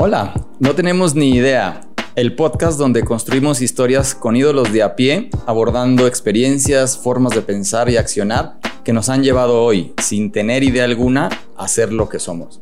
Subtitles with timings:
[0.00, 1.80] Hola, no tenemos ni idea.
[2.14, 7.90] El podcast donde construimos historias con ídolos de a pie, abordando experiencias, formas de pensar
[7.90, 12.20] y accionar que nos han llevado hoy, sin tener idea alguna, a ser lo que
[12.20, 12.60] somos.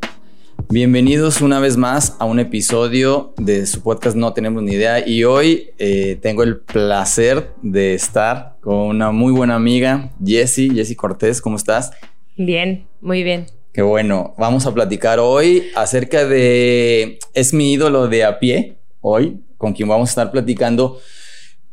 [0.70, 5.24] Bienvenidos una vez más a un episodio de su podcast No tenemos ni idea y
[5.24, 11.42] hoy eh, tengo el placer de estar con una muy buena amiga, Jessie, Jessie Cortés,
[11.42, 11.90] ¿cómo estás?
[12.34, 13.44] Bien, muy bien.
[13.76, 17.18] Qué bueno, vamos a platicar hoy acerca de...
[17.34, 20.98] Es mi ídolo de a pie, hoy, con quien vamos a estar platicando.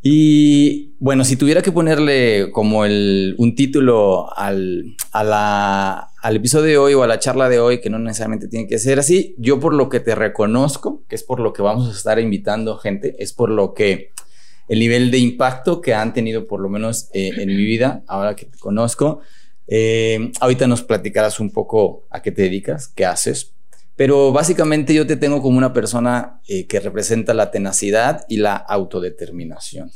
[0.02, 6.94] Y bueno, si tuviera que ponerle como el, un título al, al episodio de hoy
[6.94, 9.74] o a la charla de hoy, que no necesariamente tiene que ser así, yo por
[9.74, 13.32] lo que te reconozco, que es por lo que vamos a estar invitando gente, es
[13.32, 14.12] por lo que
[14.68, 18.36] el nivel de impacto que han tenido por lo menos eh, en mi vida, ahora
[18.36, 19.22] que te conozco,
[19.68, 23.54] eh, ahorita nos platicarás un poco a qué te dedicas, qué haces,
[23.96, 28.56] pero básicamente yo te tengo como una persona eh, que representa la tenacidad y la
[28.56, 29.92] autodeterminación.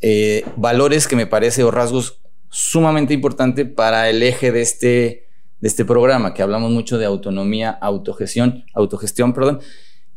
[0.00, 5.28] Eh, valores que me parece o rasgos sumamente importantes para el eje de este,
[5.60, 9.60] de este programa, que hablamos mucho de autonomía, autogestión, autogestión, perdón,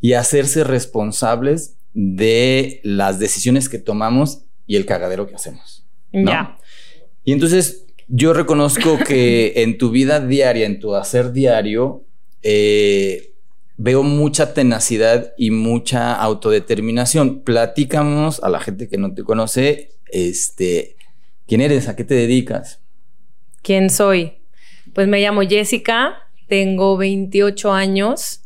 [0.00, 5.86] y hacerse responsables de las decisiones que tomamos y el cagadero que hacemos.
[6.12, 6.56] Ya.
[7.24, 12.04] Y entonces yo reconozco que en tu vida diaria, en tu hacer diario,
[12.42, 13.34] eh,
[13.76, 17.42] veo mucha tenacidad y mucha autodeterminación.
[17.42, 20.96] Platícanos a la gente que no te conoce, este,
[21.46, 21.88] ¿quién eres?
[21.88, 22.80] ¿A qué te dedicas?
[23.62, 24.34] ¿Quién soy?
[24.92, 26.14] Pues me llamo Jessica,
[26.48, 28.42] tengo 28 años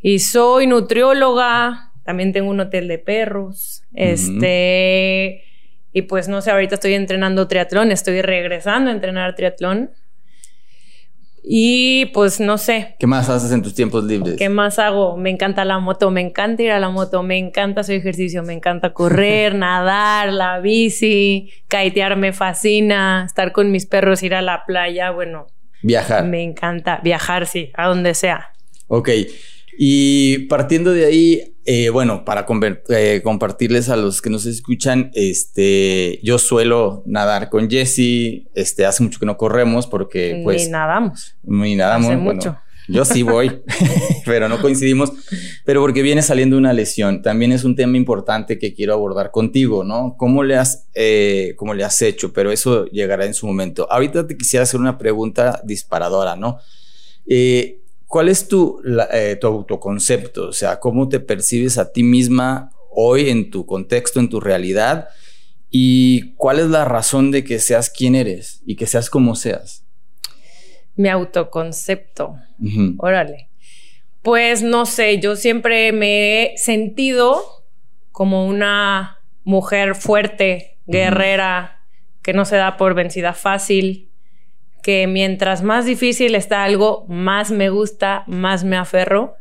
[0.00, 1.92] y soy nutrióloga.
[2.04, 3.84] También tengo un hotel de perros.
[3.94, 5.44] Este
[5.92, 9.90] y pues no sé, ahorita estoy entrenando triatlón, estoy regresando a entrenar triatlón.
[11.42, 12.96] Y pues no sé.
[12.98, 14.36] ¿Qué más haces en tus tiempos libres?
[14.36, 15.16] ¿Qué más hago?
[15.16, 18.52] Me encanta la moto, me encanta ir a la moto, me encanta hacer ejercicio, me
[18.52, 24.64] encanta correr, nadar, la bici, kaitear me fascina, estar con mis perros, ir a la
[24.66, 25.46] playa, bueno.
[25.82, 26.24] Viajar.
[26.26, 28.52] Me encanta viajar, sí, a donde sea.
[28.88, 29.08] Ok.
[29.78, 32.46] Y partiendo de ahí, eh, bueno, para
[32.88, 39.02] eh, compartirles a los que nos escuchan, este, yo suelo nadar con Jesse, este, hace
[39.02, 40.64] mucho que no corremos porque pues...
[40.64, 41.36] Ni nadamos.
[41.42, 42.16] Ni nadamos.
[42.16, 42.58] mucho.
[42.90, 43.62] Yo sí voy,
[44.26, 45.12] pero no coincidimos,
[45.64, 47.22] pero porque viene saliendo una lesión.
[47.22, 50.16] También es un tema importante que quiero abordar contigo, ¿no?
[50.18, 52.32] ¿Cómo le has, eh, cómo le has hecho?
[52.32, 53.90] Pero eso llegará en su momento.
[53.90, 56.58] Ahorita te quisiera hacer una pregunta disparadora, ¿no?
[57.26, 58.82] Eh, ¿Cuál es tu,
[59.12, 60.48] eh, tu autoconcepto?
[60.48, 65.10] O sea, ¿cómo te percibes a ti misma hoy en tu contexto, en tu realidad?
[65.70, 69.84] ¿Y cuál es la razón de que seas quien eres y que seas como seas?
[70.96, 72.34] Mi autoconcepto.
[72.98, 73.48] Órale.
[74.22, 77.62] Pues no sé, yo siempre me he sentido
[78.10, 81.84] como una mujer fuerte, guerrera,
[82.22, 84.09] que no se da por vencida fácil,
[84.80, 89.34] que mientras más difícil está algo, más me gusta, más me aferro.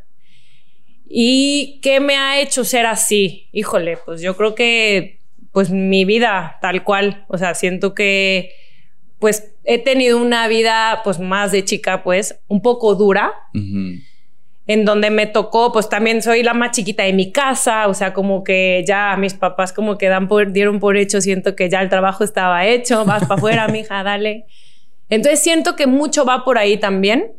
[1.08, 3.50] ¿Y qué me ha hecho ser así?
[3.52, 5.20] Híjole, pues yo creo que
[5.52, 8.54] pues mi vida tal cual, o sea, siento que
[9.18, 13.34] pues he tenido una vida pues más de chica pues un poco dura.
[14.68, 18.14] En donde me tocó, pues también soy la más chiquita de mi casa, o sea,
[18.14, 21.82] como que ya mis papás como que dan por, dieron por hecho, siento que ya
[21.82, 24.46] el trabajo estaba hecho, vas para afuera, mija, dale.
[25.09, 27.34] Entonces siento que mucho va por ahí también.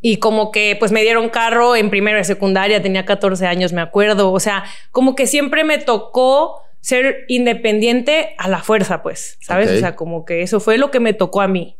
[0.00, 3.80] Y como que pues me dieron carro en primero de secundaria, tenía 14 años, me
[3.80, 4.32] acuerdo.
[4.32, 9.70] O sea, como que siempre me tocó ser independiente a la fuerza, pues, ¿sabes?
[9.70, 11.78] O sea, como que eso fue lo que me tocó a mí.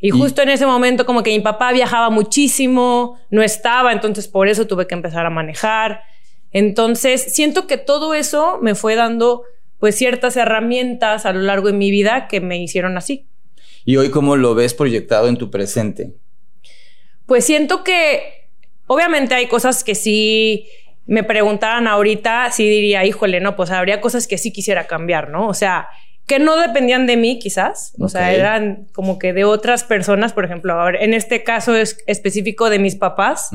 [0.00, 4.48] Y, justo en ese momento como que mi papá viajaba muchísimo, no estaba, entonces por
[4.48, 6.02] eso tuve que empezar a manejar.
[6.50, 9.44] Entonces, siento que todo eso me fue dando
[9.78, 13.28] pues ciertas herramientas a lo largo de mi vida que me hicieron así.
[13.84, 16.14] ¿Y hoy cómo lo ves proyectado en tu presente?
[17.26, 18.48] Pues siento que
[18.86, 20.66] obviamente hay cosas que sí
[21.06, 25.48] me preguntaran ahorita, sí diría, híjole, no, pues habría cosas que sí quisiera cambiar, ¿no?
[25.48, 25.88] O sea,
[26.26, 30.44] que no dependían de mí quizás, o sea, eran como que de otras personas, por
[30.44, 33.50] ejemplo, en este caso es específico de mis papás,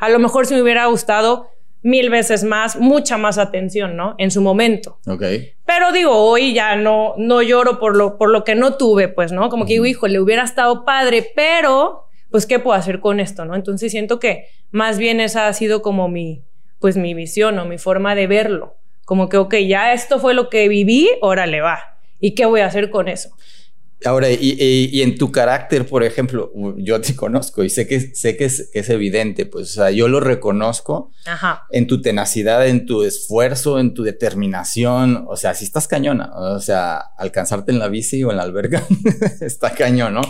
[0.00, 1.48] a lo mejor si me hubiera gustado
[1.82, 4.14] mil veces más, mucha más atención, ¿no?
[4.18, 4.98] En su momento.
[5.06, 5.22] Ok.
[5.64, 9.32] Pero digo, hoy ya no, no lloro por lo, por lo que no tuve, pues,
[9.32, 9.48] ¿no?
[9.48, 13.44] Como que digo, hijo, le hubiera estado padre, pero, pues, ¿qué puedo hacer con esto,
[13.44, 13.54] no?
[13.54, 16.42] Entonces siento que más bien esa ha sido como mi,
[16.78, 18.76] pues, mi visión o mi forma de verlo.
[19.04, 21.98] Como que, ok, ya esto fue lo que viví, órale, va.
[22.20, 23.30] ¿Y qué voy a hacer con eso?
[24.04, 28.46] Ahora, y, en tu carácter, por ejemplo, yo te conozco y sé que, sé que
[28.46, 31.12] es, es evidente, pues, o sea, yo lo reconozco
[31.70, 36.60] en tu tenacidad, en tu esfuerzo, en tu determinación, o sea, si estás cañona, o
[36.60, 38.82] sea, alcanzarte en la bici o en la alberga,
[39.42, 40.22] está cañón, ¿no?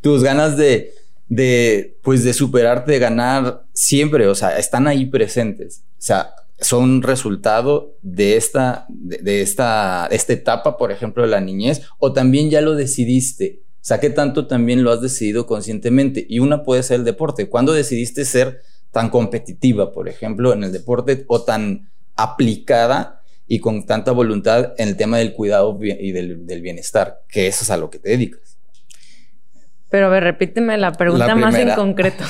[0.00, 0.92] Tus ganas de,
[1.28, 7.02] de, pues, de superarte, de ganar siempre, o sea, están ahí presentes, o sea, son
[7.02, 12.60] resultado de esta, de, esta, esta etapa, por ejemplo, de la niñez, o también ya
[12.60, 13.62] lo decidiste.
[13.74, 16.24] O sea, ¿qué tanto también lo has decidido conscientemente?
[16.28, 17.48] Y una puede ser el deporte.
[17.48, 23.84] ¿Cuándo decidiste ser tan competitiva, por ejemplo, en el deporte o tan aplicada y con
[23.84, 27.22] tanta voluntad en el tema del cuidado y del, del bienestar?
[27.28, 28.51] Que eso es a lo que te dedicas.
[29.92, 32.24] Pero a ver, repíteme la pregunta más en concreto.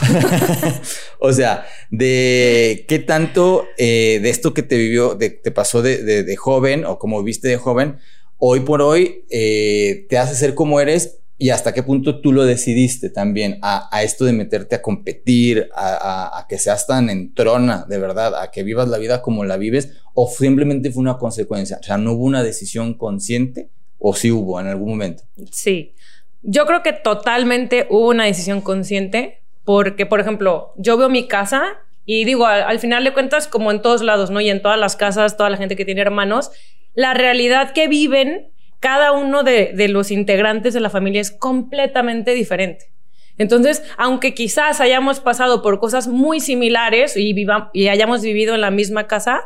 [1.21, 6.85] o sea, de qué tanto eh, de esto que te vivió, te pasó de, joven
[6.85, 7.99] o como viste de joven,
[8.39, 12.45] hoy por hoy eh, te hace ser como eres y hasta qué punto tú lo
[12.45, 18.43] decidiste también a, esto de meterte a competir, a, que seas tan entrona de verdad,
[18.43, 21.79] a que vivas la vida como la vives o simplemente fue una consecuencia.
[21.81, 23.71] O sea, no hubo una decisión consciente
[24.01, 25.23] o sí hubo en algún momento.
[25.53, 25.95] Sí.
[26.43, 31.79] Yo creo que totalmente hubo una decisión consciente, porque, por ejemplo, yo veo mi casa
[32.05, 34.41] y digo, al, final de cuentas, como en todos lados, ¿no?
[34.41, 36.51] Y en todas las casas, toda la gente que tiene hermanos,
[36.95, 38.51] la realidad que viven
[38.81, 42.87] cada uno de, los integrantes de la familia es completamente diferente.
[43.39, 47.35] Entonces, aunque quizás hayamos pasado por cosas muy similares y,
[47.73, 49.43] y hayamos vivido en la misma casa,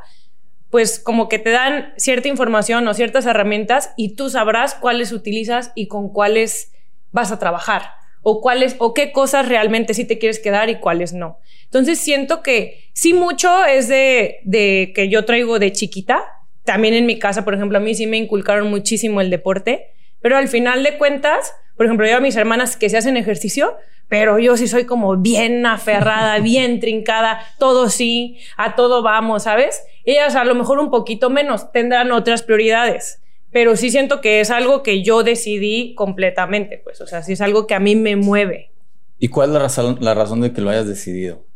[0.71, 5.73] pues como que te dan cierta información o ciertas herramientas y tú sabrás cuáles utilizas
[5.75, 6.73] y con cuáles
[7.13, 7.97] vas a trabajar
[8.29, 11.39] o cuáles o qué cosas realmente sí te quieres quedar y cuáles no.
[11.63, 16.25] Entonces siento que sí mucho es de, de que yo traigo de chiquita.
[16.65, 20.37] También en mi casa, por ejemplo, a mí sí me inculcaron muchísimo el deporte, pero
[20.37, 23.77] al final de cuentas, por ejemplo, yo a mis hermanas que se hacen ejercicio,
[24.09, 29.85] pero yo sí soy como bien aferrada, bien trincada, todo sí, a todo vamos, ¿sabes?
[30.05, 33.21] Ellas a lo mejor un poquito menos, tendrán otras prioridades
[33.57, 37.41] pero sí siento que es algo que yo decidí completamente, pues, o sea, sí es
[37.41, 38.71] algo que a mí me mueve.
[39.19, 41.47] ¿Y cuál es la razón, la razón de que lo hayas decidido?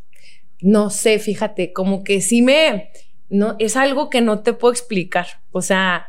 [0.63, 2.89] No sé, fíjate, como que sí me,
[3.29, 6.07] no, es algo que no te puedo explicar, o sea,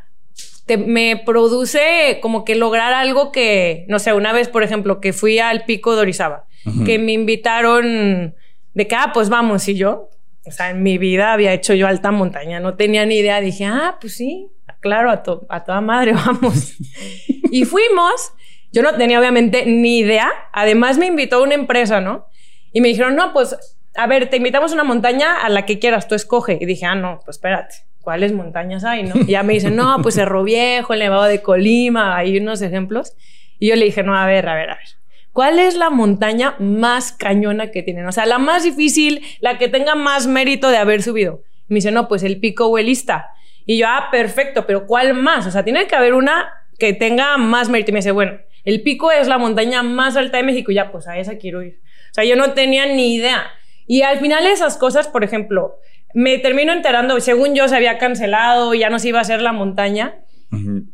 [0.65, 5.11] te, me produce como que lograr algo que, no sé, una vez, por ejemplo, que
[5.11, 6.45] fui al pico de Orizaba,
[6.85, 8.33] que me invitaron
[8.73, 10.09] de que, ah, pues vamos, y yo,
[10.45, 13.65] o sea, en mi vida había hecho yo alta montaña, no tenía ni idea, dije,
[13.65, 14.47] ah, pues sí,
[14.81, 16.73] claro, a, toda madre, vamos.
[17.51, 18.33] y fuimos.
[18.73, 20.31] Yo no tenía obviamente ni idea.
[20.53, 22.25] Además me invitó una empresa, ¿no?
[22.73, 23.55] Y me dijeron, no, pues,
[23.95, 26.57] a ver, te invitamos a una montaña a la que quieras, tú escoge.
[26.59, 29.15] Y dije, ah, no, pues espérate, ¿cuáles montañas hay, no?
[29.15, 33.13] Y ya me dicen, no, pues Cerro Viejo, el Nevado de Colima, hay unos ejemplos.
[33.59, 34.87] Y yo le dije, no, a ver, a ver, a ver.
[35.33, 38.05] ¿Cuál es la montaña más cañona que tienen?
[38.05, 41.43] O sea, la más difícil, la que tenga más mérito de haber subido.
[41.69, 43.29] Y me dice, no, pues el pico huelista.
[43.65, 45.47] Y yo, ah, perfecto, pero ¿cuál más?
[45.47, 47.91] O sea, tiene que haber una que tenga más mérito.
[47.91, 50.71] Y me dice, bueno, el pico es la montaña más alta de México.
[50.71, 51.79] Y ya, pues a esa quiero ir.
[52.11, 53.45] O sea, yo no tenía ni idea.
[53.87, 55.75] Y al final esas cosas, por ejemplo,
[56.13, 59.53] me termino enterando, según yo se había cancelado, ya no se iba a hacer la
[59.53, 60.15] montaña.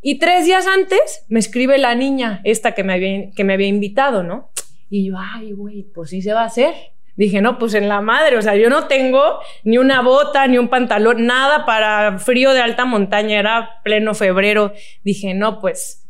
[0.03, 3.67] Y tres días antes me escribe la niña, esta que me había, que me había
[3.67, 4.51] invitado, ¿no?
[4.89, 6.75] Y yo, ay, güey, pues sí se va a hacer
[7.25, 10.57] dije, no, pues en la madre, o sea, yo no tengo ni una bota, ni
[10.57, 14.73] un pantalón, nada para frío de alta montaña, era pleno febrero.
[15.03, 16.07] Dije, no, pues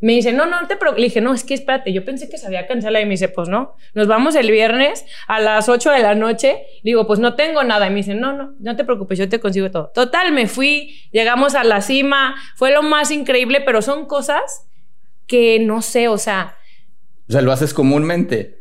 [0.00, 1.00] me dice, no, no, te preocupes.
[1.00, 3.02] Le dije, no, es que espérate, yo pensé que se había cancelado.
[3.02, 6.62] Y me dice, pues no, nos vamos el viernes a las 8 de la noche.
[6.82, 7.86] digo, pues no tengo nada.
[7.86, 9.90] Y me dice, no, no, no te preocupes, yo te consigo todo.
[9.94, 14.68] Total, me fui, llegamos a la cima, fue lo más increíble, pero son cosas
[15.26, 16.56] que no sé, o sea.
[17.28, 18.55] O sea, lo haces comúnmente.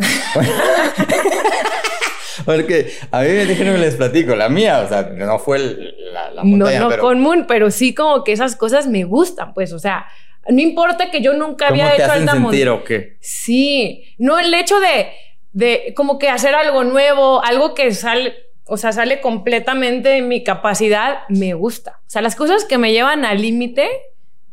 [2.44, 6.80] Porque a mí déjenme les platico, la mía, o sea, no fue la, la montaña,
[6.80, 10.06] No, no común, pero sí como que esas cosas me gustan, pues, o sea,
[10.48, 12.72] no importa que yo nunca había hecho alta montaña.
[12.72, 13.16] o qué?
[13.20, 15.08] Sí, no el hecho de,
[15.52, 20.42] de como que hacer algo nuevo, algo que sale, o sea, sale completamente de mi
[20.42, 22.00] capacidad, me gusta.
[22.06, 23.88] O sea, las cosas que me llevan al límite,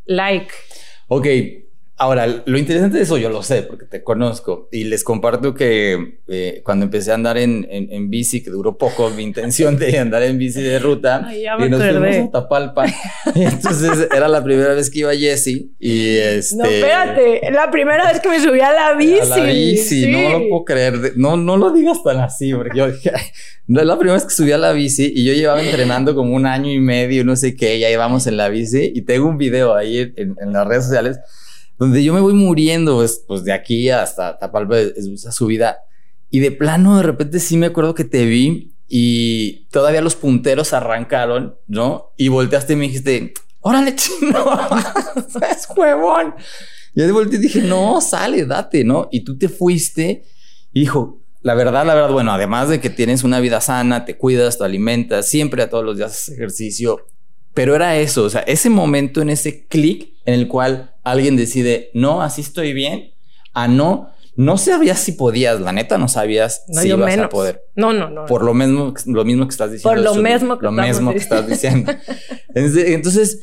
[0.06, 0.54] like.
[1.08, 1.26] Ok,
[2.00, 6.20] Ahora, lo interesante de eso yo lo sé porque te conozco y les comparto que
[6.28, 10.22] eh, cuando empecé a andar en, en, bici, que duró poco mi intención de andar
[10.22, 12.86] en bici de ruta, y nos fuimos a Tapalpa.
[13.36, 16.58] entonces era la primera vez que iba Jesse y este...
[16.58, 19.18] No, espérate, la primera vez que me subí a la bici.
[19.32, 21.14] A la bici, no lo puedo creer.
[21.16, 23.12] No, no lo digas tan así porque yo dije...
[23.66, 26.34] No es la primera vez que subí a la bici y yo llevaba entrenando como
[26.34, 29.38] un año y medio, no sé qué, ya íbamos en la bici y tengo un
[29.38, 31.20] video ahí en, en las redes sociales
[31.78, 35.80] donde yo me voy muriendo, pues, pues de aquí hasta Tapalpa es esa subida.
[36.30, 40.74] Y de plano, de repente sí me acuerdo que te vi y todavía los punteros
[40.74, 42.14] arrancaron, ¿no?
[42.18, 44.46] Y volteaste y me dijiste, órale, chino,
[45.50, 46.36] es huevón.
[46.96, 49.08] Y de volteé y dije, no, sale, date, ¿no?
[49.12, 50.24] Y tú te fuiste
[50.74, 54.18] y dijo, la verdad, la verdad, bueno, además de que tienes una vida sana, te
[54.18, 57.06] cuidas, te alimentas, siempre a todos los días haces ejercicio,
[57.58, 61.90] pero era eso, o sea, ese momento en ese clic en el cual alguien decide,
[61.96, 63.14] no, así estoy bien,
[63.52, 67.64] a no, no sabías si podías, la neta no sabías si ibas a poder.
[67.76, 68.28] No, no, no.
[68.28, 69.90] Por lo mismo, lo mismo que estás diciendo.
[69.90, 71.92] Por lo mismo que, lo mismo que estás diciendo.
[72.54, 73.40] entonces,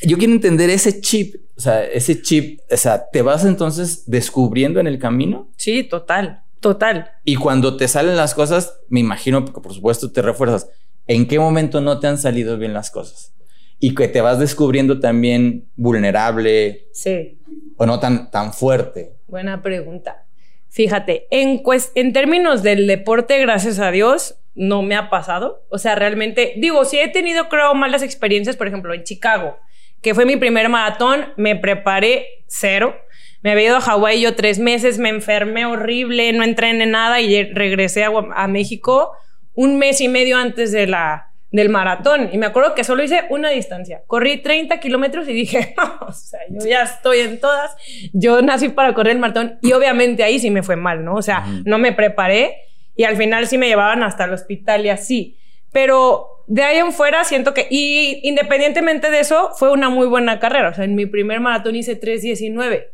[0.00, 4.80] yo quiero entender ese chip, o sea, ese chip, o sea, ¿te vas entonces descubriendo
[4.80, 5.50] en el camino?
[5.58, 7.10] Sí, total, total.
[7.22, 10.68] Y cuando te salen las cosas, me imagino, porque por supuesto te refuerzas,
[11.06, 13.34] ¿en qué momento no te han salido bien las cosas?
[13.78, 16.88] Y que te vas descubriendo también vulnerable.
[16.92, 17.38] Sí.
[17.76, 19.14] O no tan, tan fuerte.
[19.26, 20.26] Buena pregunta.
[20.68, 21.62] Fíjate, en,
[21.94, 25.64] en términos del deporte, gracias a Dios, no me ha pasado.
[25.68, 29.56] O sea, realmente, digo, sí he tenido, creo, malas experiencias, por ejemplo, en Chicago,
[30.02, 32.94] que fue mi primer maratón, me preparé cero.
[33.42, 37.44] Me había ido a Hawái yo tres meses, me enfermé horrible, no entrené nada y
[37.52, 39.12] regresé a, a México
[39.60, 42.30] un mes y medio antes de la, del maratón.
[42.32, 44.02] Y me acuerdo que solo hice una distancia.
[44.06, 47.76] Corrí 30 kilómetros y dije, o sea, yo ya estoy en todas.
[48.14, 51.14] Yo nací para correr el maratón y obviamente ahí sí me fue mal, ¿no?
[51.14, 52.56] O sea, no me preparé
[52.96, 55.36] y al final sí me llevaban hasta el hospital y así.
[55.72, 60.38] Pero de ahí en fuera siento que, y independientemente de eso, fue una muy buena
[60.38, 60.70] carrera.
[60.70, 62.86] O sea, en mi primer maratón hice 3.19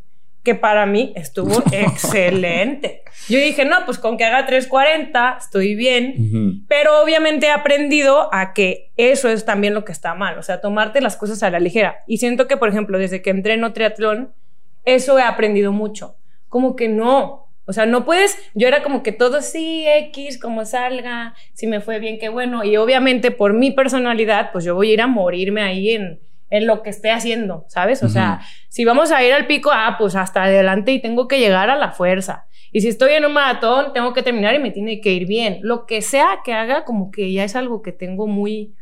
[0.47, 3.01] que para mí estuvo excelente.
[3.27, 8.53] Yo dije, no, pues con que haga 3.40 estoy bien, pero obviamente he aprendido a
[8.53, 11.59] que eso es también lo que está mal, o sea, tomarte las cosas a la
[11.59, 11.97] ligera.
[12.07, 14.31] Y siento que, por ejemplo, desde que entreno triatlón,
[14.85, 16.15] eso he aprendido mucho.
[16.47, 20.63] Como que no, o sea, no puedes, yo era como que todo sí, X, como
[20.63, 22.63] salga, si me fue bien, qué bueno.
[22.63, 26.67] Y obviamente por mi personalidad, pues yo voy a ir a morirme ahí en, en
[26.67, 28.03] lo que esté haciendo, ¿sabes?
[28.03, 31.39] O sea, si vamos a ir al pico, ah, pues hasta adelante y tengo que
[31.39, 32.45] llegar a la fuerza.
[32.71, 35.59] Y si estoy en un maratón, tengo que terminar y me tiene que ir bien.
[35.61, 38.75] Lo que sea que haga, como que ya es algo que tengo muy,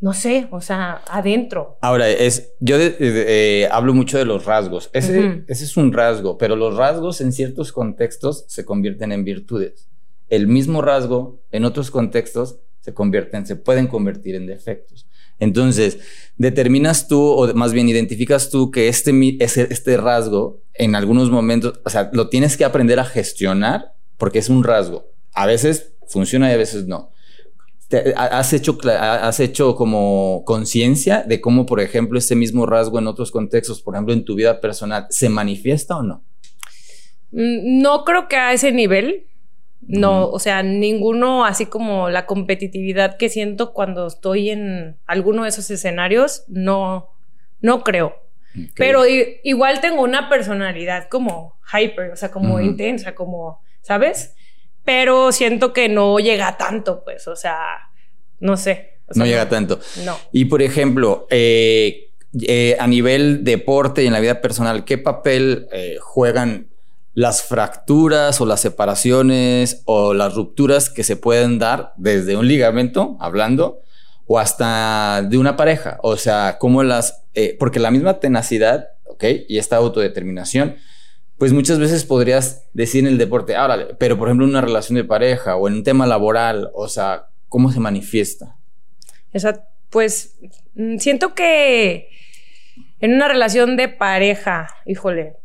[0.00, 1.78] no sé, o sea, adentro.
[1.80, 4.90] Ahora, es, yo eh, hablo mucho de los rasgos.
[4.92, 9.88] Ese, ese es un rasgo, pero los rasgos en ciertos contextos se convierten en virtudes.
[10.28, 15.05] El mismo rasgo en otros contextos se convierten, se pueden convertir en defectos.
[15.38, 15.98] Entonces,
[16.36, 21.90] determinas tú, o más bien identificas tú que este, este rasgo en algunos momentos, o
[21.90, 25.10] sea, lo tienes que aprender a gestionar porque es un rasgo.
[25.32, 27.10] A veces funciona y a veces no.
[28.16, 33.30] ¿Has hecho, has hecho como conciencia de cómo, por ejemplo, ese mismo rasgo en otros
[33.30, 36.24] contextos, por ejemplo, en tu vida personal, se manifiesta o no?
[37.30, 39.26] Mm, no creo que a ese nivel.
[39.88, 45.50] No, o sea, ninguno así como la competitividad que siento cuando estoy en alguno de
[45.50, 47.10] esos escenarios, no,
[47.60, 48.16] no creo.
[48.74, 54.34] Pero igual tengo una personalidad como hyper, o sea, como intensa, como, ¿sabes?
[54.84, 57.58] Pero siento que no llega tanto, pues, o sea,
[58.40, 58.98] no sé.
[59.14, 59.78] no llega tanto.
[60.04, 60.16] No.
[60.32, 65.68] Y por ejemplo, eh, eh, a nivel deporte y en la vida personal, ¿qué papel
[65.72, 66.68] eh, juegan
[67.16, 73.16] las fracturas o las separaciones o las rupturas que se pueden dar desde un ligamento,
[73.20, 73.80] hablando,
[74.26, 75.98] o hasta de una pareja.
[76.02, 77.24] O sea, cómo las...
[77.32, 79.24] Eh, porque la misma tenacidad, ¿ok?
[79.48, 80.76] Y esta autodeterminación,
[81.38, 84.96] pues muchas veces podrías decir en el deporte, ahora, pero por ejemplo en una relación
[84.96, 88.58] de pareja o en un tema laboral, o sea, ¿cómo se manifiesta?
[89.32, 90.36] Esa, pues
[90.74, 92.10] mm, siento que
[93.00, 95.36] en una relación de pareja, híjole,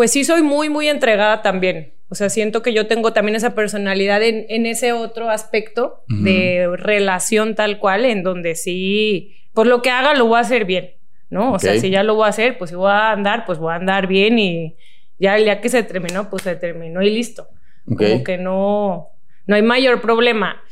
[0.00, 1.92] pues sí soy muy, muy entregada también.
[2.08, 7.54] O sea, siento que yo tengo también esa personalidad en, ese otro aspecto de relación
[7.54, 10.92] tal cual, en donde sí, por lo que haga lo voy a hacer bien,
[11.28, 11.52] ¿no?
[11.52, 13.72] O sea, si ya lo voy a hacer, pues si voy a andar, pues voy
[13.72, 14.74] a andar bien y
[15.18, 17.48] ya el día que se terminó, pues se terminó y listo.
[17.84, 19.10] Como que no,
[19.44, 20.62] no hay mayor problema.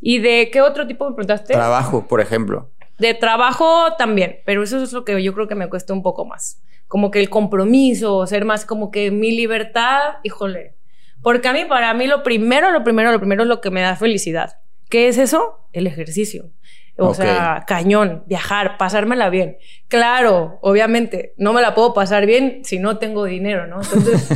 [0.00, 1.54] ¿Y de qué otro tipo me preguntaste?
[1.54, 2.70] Trabajo, por ejemplo.
[3.00, 6.24] De trabajo también, pero eso es lo que yo creo que me cuesta un poco
[6.24, 10.74] más como que el compromiso, ser más como que mi libertad, híjole.
[11.22, 13.80] Porque a mí, para mí, lo primero, lo primero, lo primero es lo que me
[13.80, 14.58] da felicidad.
[14.88, 15.68] ¿Qué es eso?
[15.72, 16.50] El ejercicio.
[16.98, 19.58] O sea, cañón, viajar, pasármela bien.
[19.88, 23.82] Claro, obviamente, no me la puedo pasar bien si no tengo dinero, ¿no?
[23.82, 24.28] Entonces,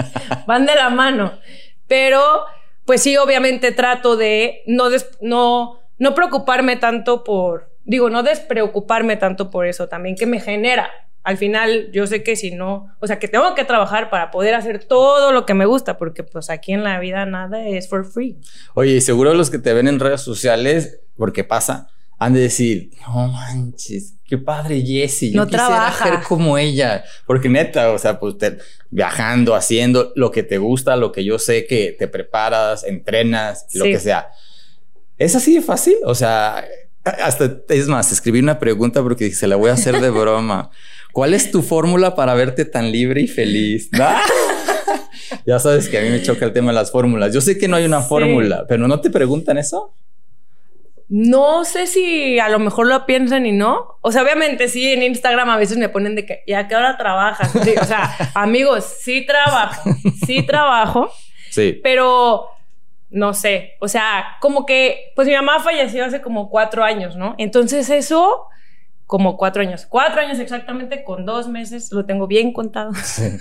[0.46, 1.38] van de la mano.
[1.86, 2.44] Pero,
[2.84, 4.88] pues sí, obviamente trato de no,
[5.20, 10.90] no, no preocuparme tanto por, digo, no despreocuparme tanto por eso también, que me genera
[11.22, 14.54] al final yo sé que si no, o sea, que tengo que trabajar para poder
[14.54, 18.04] hacer todo lo que me gusta, porque pues aquí en la vida nada es for
[18.04, 18.38] free.
[18.74, 23.28] Oye, seguro los que te ven en redes sociales, porque pasa, han de decir, no
[23.28, 28.36] manches, qué padre Jessie, yo no quisiera ser como ella, porque neta, o sea, pues
[28.90, 33.84] viajando, haciendo lo que te gusta, lo que yo sé que te preparas, entrenas, lo
[33.84, 34.28] que sea.
[35.18, 35.96] ¿Es así de fácil?
[36.04, 36.64] O sea,
[37.04, 40.70] hasta es más, escribí una pregunta porque se la voy a hacer de broma.
[41.12, 43.90] ¿Cuál es tu fórmula para verte tan libre y feliz?
[45.46, 47.32] ya sabes que a mí me choca el tema de las fórmulas.
[47.32, 49.94] Yo sé que no hay una fórmula, pero ¿no te preguntan eso?
[51.08, 53.98] No sé si a lo mejor lo piensan y no.
[54.00, 56.76] O sea, obviamente sí, en Instagram a veces me ponen de que, ¿y a qué
[56.76, 57.54] hora trabajas?
[57.54, 59.90] o sea, amigos, sí trabajo,
[60.24, 61.10] sí trabajo.
[61.50, 61.80] Sí.
[61.82, 62.46] Pero
[63.10, 67.34] no sé, o sea, como que, pues mi mamá falleció hace como cuatro años, ¿no?
[67.38, 68.46] Entonces eso
[69.10, 69.86] como cuatro años.
[69.86, 72.92] Cuatro años exactamente, con dos meses, lo tengo bien contado.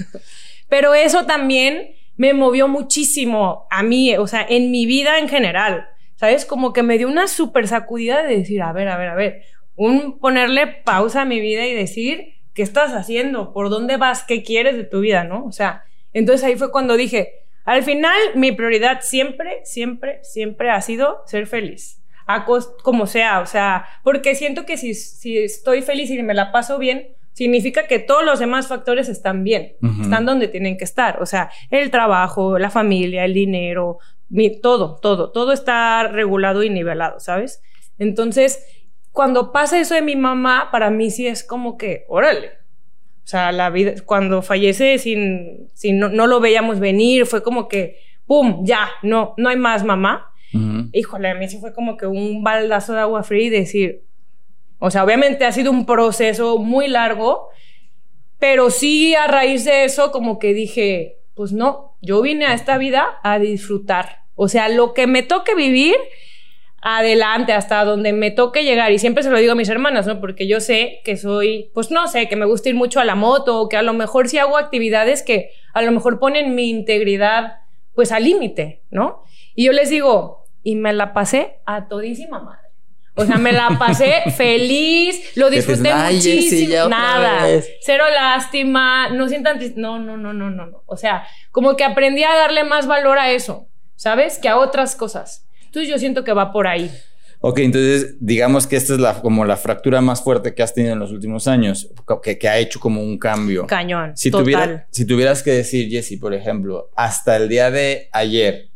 [0.67, 5.87] Pero eso también me movió muchísimo a mí, o sea, en mi vida en general.
[6.15, 6.45] ¿Sabes?
[6.45, 9.43] Como que me dio una súper sacudida de decir, a ver, a ver, a ver,
[9.75, 13.53] un ponerle pausa a mi vida y decir, ¿qué estás haciendo?
[13.53, 14.23] ¿Por dónde vas?
[14.23, 15.23] ¿Qué quieres de tu vida?
[15.23, 15.45] ¿No?
[15.45, 15.83] O sea,
[16.13, 21.45] entonces ahí fue cuando dije, al final mi prioridad siempre, siempre, siempre ha sido ser
[21.45, 21.99] feliz
[22.31, 22.45] a
[22.83, 26.77] como sea, o sea, porque siento que si, si estoy feliz y me la paso
[26.77, 31.25] bien, significa que todos los demás factores están bien, están donde tienen que estar, o
[31.25, 33.97] sea, el trabajo, la familia, el dinero,
[34.61, 37.63] todo, todo, todo está regulado y nivelado, ¿sabes?
[37.97, 38.63] Entonces,
[39.11, 42.49] cuando pasa eso de mi mamá, para mí sí es como que, órale,
[43.23, 47.67] o sea, la vida, cuando fallece sin, sin no, no lo veíamos venir, fue como
[47.67, 48.63] que, ¡pum!
[48.65, 50.28] Ya, no, no hay más mamá.
[50.93, 54.03] Híjole, a mí sí fue como que un baldazo de agua fría y decir,
[54.79, 57.49] o sea, obviamente ha sido un proceso muy largo,
[58.39, 62.77] pero sí a raíz de eso como que dije, pues no, yo vine a esta
[62.77, 64.23] vida a disfrutar.
[64.35, 65.95] O sea, lo que me toque vivir,
[66.81, 68.91] adelante, hasta donde me toque llegar.
[68.91, 70.21] Y siempre se lo digo a mis hermanas, ¿no?
[70.21, 73.15] Porque yo sé que soy, pues no sé, que me gusta ir mucho a la
[73.15, 76.69] moto, o que a lo mejor sí hago actividades que a lo mejor ponen mi
[76.69, 77.57] integridad,
[77.99, 79.25] pues al límite, ¿no?
[79.55, 82.69] Y yo les digo, y me la pasé a todísima madre.
[83.13, 86.87] O sea, me la pasé feliz, lo disfruté muchísimo.
[86.87, 87.45] nada,
[87.81, 90.83] cero lástima, no sientan no, no, no, no, no, no.
[90.85, 94.39] O sea, como que aprendí a darle más valor a eso, ¿sabes?
[94.39, 95.45] Que a otras cosas.
[95.65, 96.89] Entonces yo siento que va por ahí.
[97.41, 100.93] Ok, entonces digamos que esta es la, como la fractura más fuerte que has tenido
[100.93, 101.89] en los últimos años,
[102.21, 103.65] que, que ha hecho como un cambio.
[103.65, 104.11] Cañón.
[104.15, 108.69] Si, Tuviera, si tuvieras que decir, Jesse, por ejemplo, hasta el día de ayer,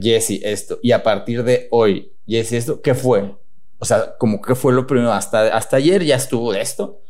[0.00, 3.34] Jesse esto, y a partir de hoy, Jesse esto, ¿qué fue?
[3.78, 7.00] O sea, como que fue lo primero, hasta, hasta ayer ya estuvo de esto.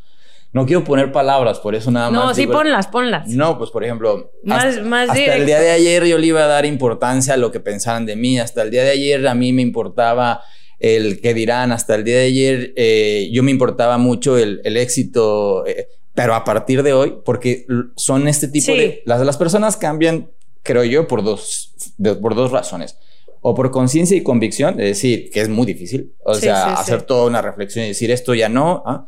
[0.55, 2.27] No quiero poner palabras, por eso nada más.
[2.27, 3.27] No, sí, ponlas, ponlas.
[3.27, 7.33] No, pues por ejemplo, hasta, el día de ayer yo le iba a dar importancia
[7.33, 8.39] a lo que pensaran de mí.
[8.39, 10.41] Hasta el día de ayer a mí me importaba
[10.79, 11.73] el que dirán.
[11.73, 15.67] Hasta el día de ayer eh, yo me importaba mucho el, éxito.
[15.67, 17.65] Eh, pero a partir de hoy, porque
[17.97, 19.03] son este tipo de...
[19.05, 20.29] Las, las personas cambian
[20.63, 21.73] creo yo, por dos,
[22.21, 22.97] por dos razones.
[23.41, 27.27] O por conciencia y convicción, es decir, que es muy difícil, o sea, hacer toda
[27.27, 29.07] una reflexión y decir esto ya no, ¿ah?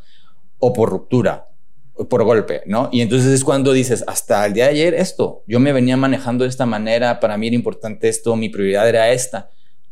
[0.59, 1.49] O por ruptura,
[2.09, 2.89] por golpe, ¿no?
[2.91, 6.43] Y entonces es cuando dices, hasta el día de ayer esto, yo me venía manejando
[6.43, 9.49] de esta manera, para mí era importante esto, mi prioridad era esta.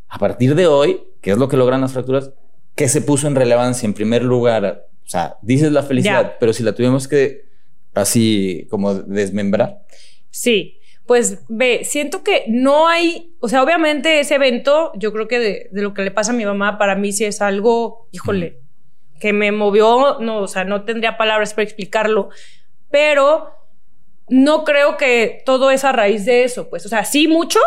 [0.08, 2.32] A partir de hoy, ¿qué es lo que logran las fracturas?
[2.75, 4.88] ¿Qué se puso en relevancia en primer lugar?
[5.04, 7.45] O sea, dices la felicidad, pero si la tuvimos que
[7.93, 9.86] así como desmembrar.
[10.30, 15.39] Sí, pues ve, siento que no hay, o sea, obviamente ese evento, yo creo que
[15.39, 18.60] de, lo que le pasa a mi mamá, para mí sí es algo, híjole,
[19.19, 22.30] que me movió, no, o sea, no tendría palabras para explicarlo,
[22.89, 23.51] pero
[24.28, 27.60] no creo que todo es a raíz de eso, pues, o sea, sí mucho,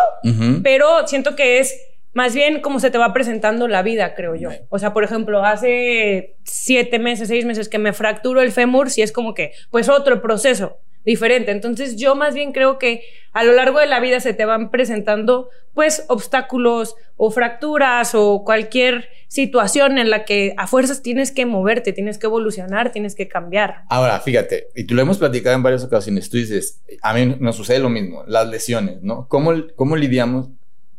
[0.63, 1.81] pero siento que es
[2.13, 4.51] más bien como se te va presentando la vida, creo yo.
[4.71, 9.03] O sea, por ejemplo, hace siete meses, seis meses que me fracturo el fémur, sí
[9.03, 11.51] es como que, pues otro proceso diferente.
[11.51, 14.71] Entonces yo más bien creo que a lo largo de la vida se te van
[14.71, 21.47] presentando pues obstáculos o fracturas o cualquier situación en la que a fuerzas tienes que
[21.47, 23.83] moverte, tienes que evolucionar, tienes que cambiar.
[23.89, 27.57] Ahora, fíjate, y tú lo hemos platicado en varias ocasiones, tú dices, a mí nos
[27.57, 29.29] sucede lo mismo, las lesiones, ¿no?
[29.29, 30.49] ¿Cómo, cómo lidiamos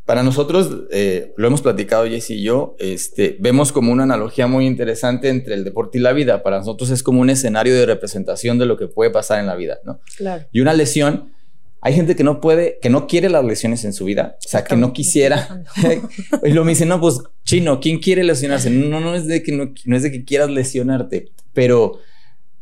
[0.10, 4.66] para nosotros, eh, lo hemos platicado Jesse y yo, este, vemos como una analogía muy
[4.66, 6.42] interesante entre el deporte y la vida.
[6.42, 9.54] Para nosotros es como un escenario de representación de lo que puede pasar en la
[9.54, 10.00] vida, ¿no?
[10.18, 10.48] Claro.
[10.52, 11.32] Y una lesión,
[11.80, 14.64] hay gente que no puede, que no quiere las lesiones en su vida, o sea,
[14.64, 15.64] que no quisiera.
[16.44, 18.72] y lo me dice, no, pues chino, ¿quién quiere lesionarse?
[18.72, 22.00] No, no es de que no, no es de que quieras lesionarte, pero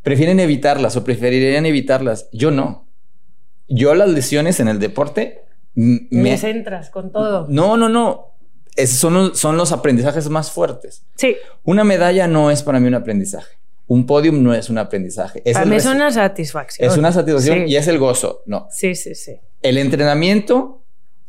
[0.04, 2.28] prefieren evitarlas o preferirían evitarlas.
[2.34, 2.90] Yo no.
[3.70, 5.47] Yo las lesiones en el deporte
[5.78, 7.46] me centras con todo.
[7.50, 8.34] No, no, no.
[8.88, 11.04] son, los, son los aprendizajes más fuertes.
[11.16, 11.38] Sí.
[11.64, 13.58] Una medalla no es para mí un aprendizaje.
[13.86, 15.42] Un podium no es un aprendizaje.
[15.46, 16.90] Es para mí es una satisfacción.
[16.90, 18.42] Es una satisfacción y es el gozo.
[18.48, 18.68] No.
[18.72, 19.40] Sí, sí, sí.
[19.62, 20.84] El entrenamiento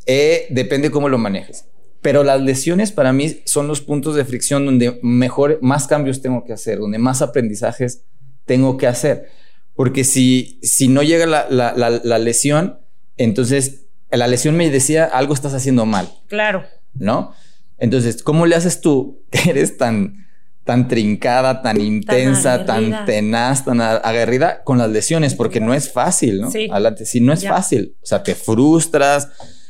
[0.06, 1.66] eh, depende cómo lo manejes.
[2.00, 6.44] Pero las lesiones para mí son los puntos de fricción donde mejor, más cambios tengo
[6.44, 8.04] que hacer, donde más aprendizajes
[8.46, 9.28] tengo que hacer.
[9.74, 12.80] Porque si, si no llega la, la, la lesión,
[13.16, 16.08] entonces la lesión me decía algo estás haciendo mal.
[16.28, 16.64] Claro.
[16.94, 17.32] ¿No?
[17.78, 20.26] Entonces, ¿cómo le haces tú que eres tan,
[20.64, 25.34] tan trincada, tan intensa, tan, tenaz, tan aguerrida con las lesiones?
[25.34, 26.50] Porque no es fácil, ¿no?
[26.50, 26.68] Sí.
[26.70, 27.06] Adelante.
[27.06, 27.96] Sí, no es fácil.
[28.02, 29.28] O sea, te frustras,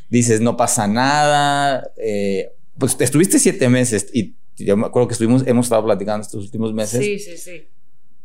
[0.09, 1.91] dices, no pasa nada.
[1.97, 6.23] Eh, pues te estuviste siete meses y yo me acuerdo que estuvimos, hemos estado platicando
[6.23, 7.05] estos últimos meses.
[7.05, 7.69] Sí, sí, sí.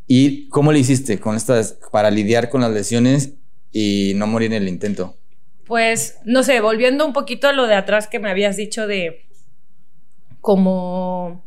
[0.08, 3.34] ¿Y cómo le hiciste con estas, para lidiar con las lesiones
[3.72, 5.18] y no morir en el intento?
[5.66, 9.26] Pues, no sé, volviendo un poquito a lo de atrás que me habías dicho de
[10.42, 11.46] como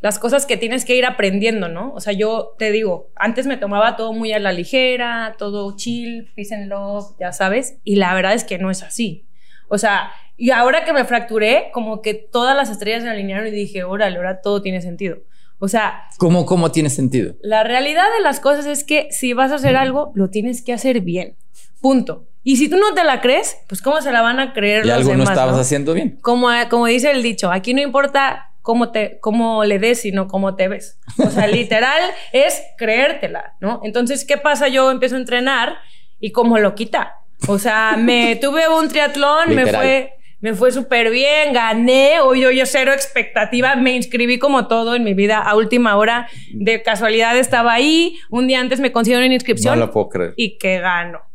[0.00, 1.92] las cosas que tienes que ir aprendiendo, ¿no?
[1.94, 6.30] O sea, yo te digo, antes me tomaba todo muy a la ligera, todo chill,
[6.36, 9.26] peace and love, ya sabes, y la verdad es que no es así.
[9.68, 13.50] O sea, y ahora que me fracturé, como que todas las estrellas se alinearon y
[13.50, 15.18] dije, órale, ahora todo tiene sentido.
[15.58, 16.04] O sea...
[16.18, 17.34] ¿Cómo, ¿Cómo tiene sentido?
[17.42, 20.72] La realidad de las cosas es que si vas a hacer algo, lo tienes que
[20.72, 21.36] hacer bien.
[21.80, 22.28] Punto.
[22.48, 24.90] Y si tú no te la crees, pues ¿cómo se la van a creer y
[24.90, 26.18] algo no estabas haciendo bien.
[26.22, 30.56] Como, como dice el dicho, aquí no importa cómo, te, cómo le des, sino cómo
[30.56, 30.98] te ves.
[31.18, 32.00] O sea, literal
[32.32, 33.82] es creértela, ¿no?
[33.84, 34.68] Entonces, ¿qué pasa?
[34.68, 35.76] Yo empiezo a entrenar
[36.20, 37.16] y como lo quita.
[37.48, 42.50] O sea, me tuve un triatlón, me fue me fue súper bien, gané, hoy yo,
[42.50, 47.36] yo cero expectativa, me inscribí como todo en mi vida a última hora, de casualidad
[47.36, 49.78] estaba ahí, un día antes me consiguieron una inscripción.
[49.78, 50.34] No lo puedo creer.
[50.36, 51.28] Y que gano.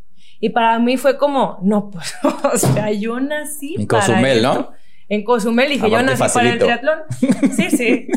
[0.43, 2.15] Y para mí fue como, no, pues,
[2.53, 3.75] o sea, yo nací.
[3.79, 4.71] En Cozumel, ¿no?
[5.07, 6.99] En Cozumel, dije, yo nací para el triatlón.
[7.55, 8.07] Sí, sí.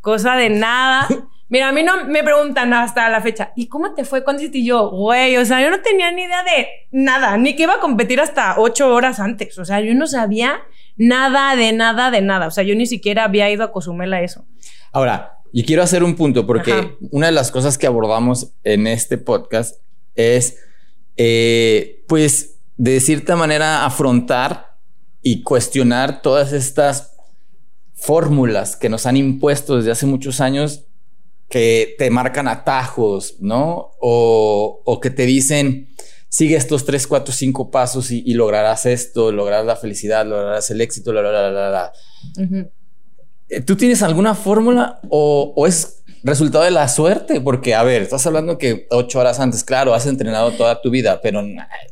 [0.00, 1.06] Cosa de nada.
[1.48, 4.64] Mira, a mí no me preguntan hasta la fecha, ¿y cómo te fue cuando hiciste
[4.64, 4.90] yo?
[4.90, 8.20] Güey, o sea, yo no tenía ni idea de nada, ni que iba a competir
[8.20, 9.56] hasta ocho horas antes.
[9.56, 10.58] O sea, yo no sabía
[10.96, 12.48] nada de nada de nada.
[12.48, 14.44] O sea, yo ni siquiera había ido a Cozumel a eso.
[14.90, 19.16] Ahora, y quiero hacer un punto, porque una de las cosas que abordamos en este
[19.16, 19.76] podcast
[20.16, 20.64] es
[21.18, 24.78] eh, pues de cierta manera afrontar
[25.20, 27.12] y cuestionar todas estas
[27.94, 30.84] fórmulas que nos han impuesto desde hace muchos años
[31.48, 33.90] que te marcan atajos, ¿no?
[34.00, 35.88] O, que te dicen,
[36.28, 41.12] sigue estos tres, cuatro, cinco pasos y, lograrás esto, lograrás la felicidad, lograrás el éxito,
[41.12, 41.92] la, la, la, la.
[43.64, 48.26] ¿Tú tienes alguna fórmula o, o, es resultado de la suerte, porque a ver, estás
[48.26, 51.42] hablando que ocho horas antes, claro, has entrenado toda tu vida, pero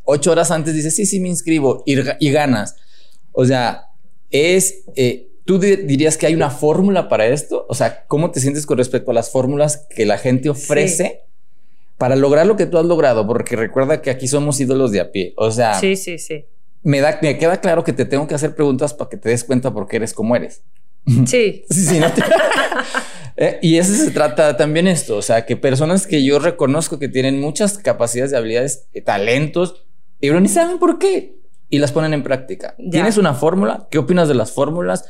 [0.05, 2.77] ocho horas antes dices, sí, sí, me inscribo y, ganas.
[3.33, 3.91] O sea,
[4.31, 7.67] es, eh, ¿tú dirías que hay una fórmula para esto?
[7.69, 11.23] O sea, ¿cómo te sientes con respecto a las fórmulas que la gente ofrece?
[11.99, 15.13] Para lograr lo que tú has logrado, porque recuerda que aquí somos ídolos de a
[15.13, 15.33] pie.
[15.37, 16.45] O sea, sí, sí, sí.
[16.83, 19.45] Me, da, me queda claro que te tengo que hacer preguntas para que te des
[19.45, 20.63] cuenta por qué eres como eres.
[21.27, 21.65] Sí.
[21.71, 22.09] sí, no
[23.37, 27.09] eh, y eso se trata también esto, o sea, que personas que yo reconozco que
[27.09, 29.87] tienen muchas capacidades y habilidades, y talentos,
[30.21, 31.37] pero ni saben por qué
[31.69, 32.75] y las ponen en práctica.
[32.91, 33.89] ¿Tienes una fórmula?
[33.91, 35.05] ¿Qué opinas de las fórmulas?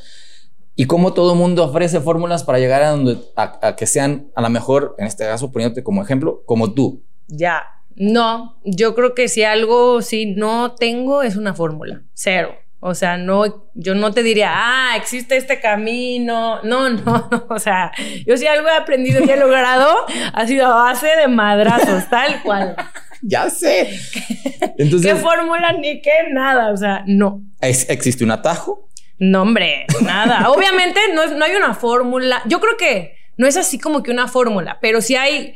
[0.75, 4.51] Y cómo todo mundo ofrece fórmulas para llegar a donde a, que sean a lo
[4.51, 7.03] mejor, en este caso, poniéndote como ejemplo, como tú.
[7.29, 7.63] Ya,
[7.95, 12.55] no, yo creo que si algo si no tengo es una fórmula, cero.
[12.81, 16.61] O sea, no, yo no te diría, ah, existe este camino.
[16.63, 17.93] No, no, o sea,
[18.27, 19.97] yo si algo he aprendido y he logrado
[20.33, 22.77] ha sido a base de madrazos, tal cual.
[23.23, 23.91] ya sé.
[24.79, 26.71] Entonces, ¿Qué fórmula ni qué nada?
[26.71, 27.43] O sea, no.
[27.61, 28.89] ¿Existe un atajo?
[29.19, 30.51] No, hombre, nada.
[30.51, 32.43] Obviamente no, no hay una fórmula.
[32.45, 35.55] Yo creo que no es así como que una fórmula, pero sí hay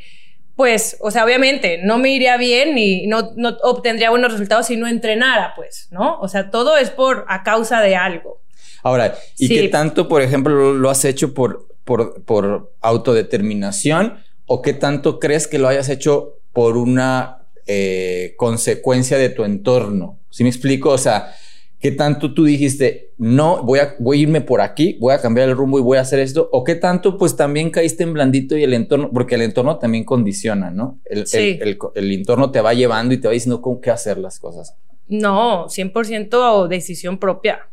[0.61, 4.77] pues, o sea, obviamente no me iría bien y no, no obtendría buenos resultados si
[4.77, 6.19] no entrenara, pues, ¿no?
[6.19, 8.43] O sea, todo es por a causa de algo.
[8.83, 14.73] Ahora, ¿y qué tanto, por ejemplo, lo has hecho por, por, por, autodeterminación o qué
[14.73, 20.19] tanto crees que lo hayas hecho por una eh, consecuencia de tu entorno?
[20.29, 20.91] ¿Sí me explico?
[20.91, 21.33] O sea,
[21.81, 25.49] ¿Qué tanto tú dijiste, no, voy a, voy a irme por aquí, voy a cambiar
[25.49, 26.47] el rumbo y voy a hacer esto?
[26.51, 30.03] ¿O qué tanto, pues también caíste en blandito y el entorno, porque el entorno también
[30.03, 30.99] condiciona, ¿no?
[31.05, 34.39] El, el, el, entorno te va llevando y te va diciendo cómo qué hacer las
[34.39, 34.75] cosas.
[35.07, 37.67] No, 100% decisión propia,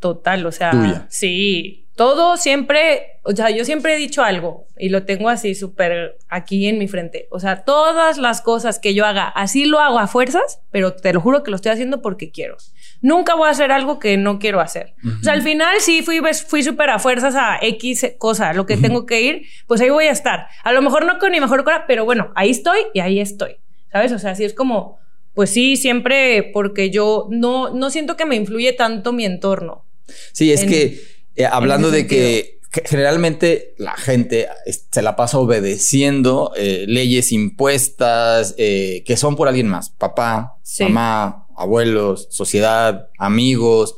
[0.00, 5.04] total, o sea, sí, todo siempre o sea, yo siempre he dicho algo y lo
[5.04, 7.28] tengo así súper aquí en mi frente.
[7.30, 11.12] O sea, todas las cosas que yo haga, así lo hago a fuerzas, pero te
[11.12, 12.56] lo juro que lo estoy haciendo porque quiero.
[13.02, 14.94] Nunca voy a hacer algo que no quiero hacer.
[15.20, 18.76] O sea, al final sí fui, fui súper a fuerzas a X cosa, lo que
[18.76, 20.46] tengo que ir, pues ahí voy a estar.
[20.62, 23.56] A lo mejor no con mi mejor cora, pero bueno, ahí estoy y ahí estoy.
[23.90, 24.12] ¿Sabes?
[24.12, 24.98] O sea, así es como,
[25.34, 29.84] pues sí, siempre porque yo no, no siento que me influye tanto mi entorno.
[30.32, 31.02] Sí, es que
[31.36, 34.48] eh, hablando de que, generalmente la gente
[34.90, 41.41] se la pasa obedeciendo eh, leyes impuestas eh, que son por alguien más, papá, mamá,
[41.62, 43.94] abuelos, sociedad, amigos,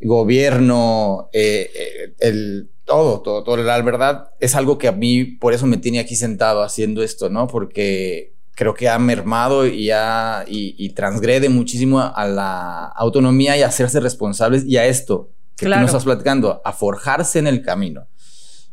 [0.00, 3.56] gobierno, el, todo, todo, todo.
[3.58, 7.30] La verdad es algo que a mí por eso me tiene aquí sentado haciendo esto,
[7.30, 7.46] ¿no?
[7.46, 13.68] Porque creo que ha mermado y, ha, y, transgrede muchísimo a la autonomía y a
[13.68, 18.08] hacerse responsables y a esto que tú nos estás platicando, a forjarse en el camino,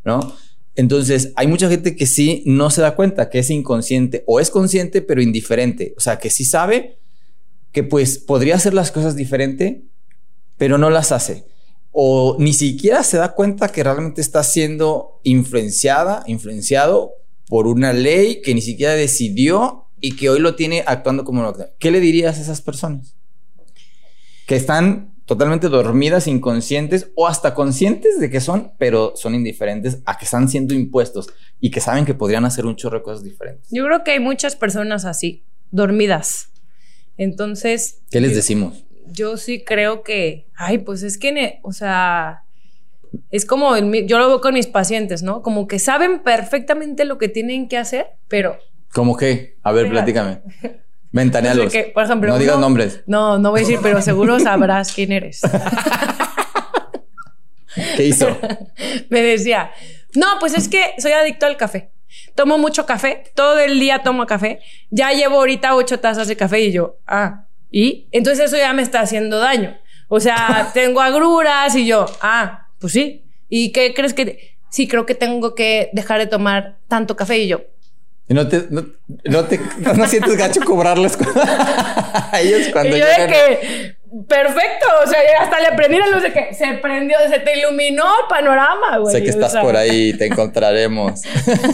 [0.03, 0.19] ¿no?
[0.75, 4.49] Entonces, hay mucha gente que sí no se da cuenta que es inconsciente o es
[4.49, 6.99] consciente pero indiferente, o sea, que sí sabe
[7.71, 9.83] que pues podría hacer las cosas diferente,
[10.57, 11.45] pero no las hace.
[11.91, 17.13] O ni siquiera se da cuenta que realmente está siendo influenciada, influenciado
[17.47, 21.55] por una ley que ni siquiera decidió y que hoy lo tiene actuando como lo
[21.79, 23.15] ¿Qué le dirías a esas personas?
[24.45, 30.17] Que están totalmente dormidas, inconscientes o hasta conscientes de que son, pero son indiferentes a
[30.17, 31.27] que están siendo impuestos
[31.59, 33.67] y que saben que podrían hacer un chorro de cosas diferentes.
[33.69, 36.49] Yo creo que hay muchas personas así, dormidas.
[37.19, 37.99] Entonces...
[38.09, 38.85] ¿Qué les decimos?
[39.11, 42.43] Yo sí creo que, ay, pues es que, o sea,
[43.29, 45.41] es como, yo lo veo con mis pacientes, ¿no?
[45.41, 48.57] Como que saben perfectamente lo que tienen que hacer, pero...
[48.93, 49.57] ¿Cómo qué?
[49.63, 50.39] A ver, platícame.
[51.11, 51.73] Ventanealos.
[51.73, 53.01] No, por ejemplo, no digas nombres.
[53.05, 55.41] No, no voy a decir, pero seguro sabrás quién eres.
[57.97, 58.27] ¿Qué hizo?
[59.09, 59.71] Me decía,
[60.15, 61.91] no, pues es que soy adicto al café.
[62.39, 64.61] Tomo mucho café, todo el día tomo café.
[64.91, 68.07] Ya llevo ahorita ocho tazas de café y yo, ah, ¿y?
[68.13, 69.77] Entonces eso ya me está haciendo daño.
[70.07, 73.25] O sea, tengo agruras y yo, ah, pues sí.
[73.49, 74.55] ¿Y qué crees que...?
[74.69, 77.59] Sí, creo que tengo que dejar de tomar tanto café y yo.
[78.29, 78.83] ¿Y no te, no,
[79.43, 79.59] te,
[79.97, 83.97] no sientes gacho cobrarles a ellos cuando y yo de que,
[84.27, 88.03] perfecto, o sea, hasta le aprendí la luz de que se prendió, se te iluminó
[88.03, 89.15] el panorama, güey.
[89.15, 91.21] Sé que estás por ahí, te encontraremos.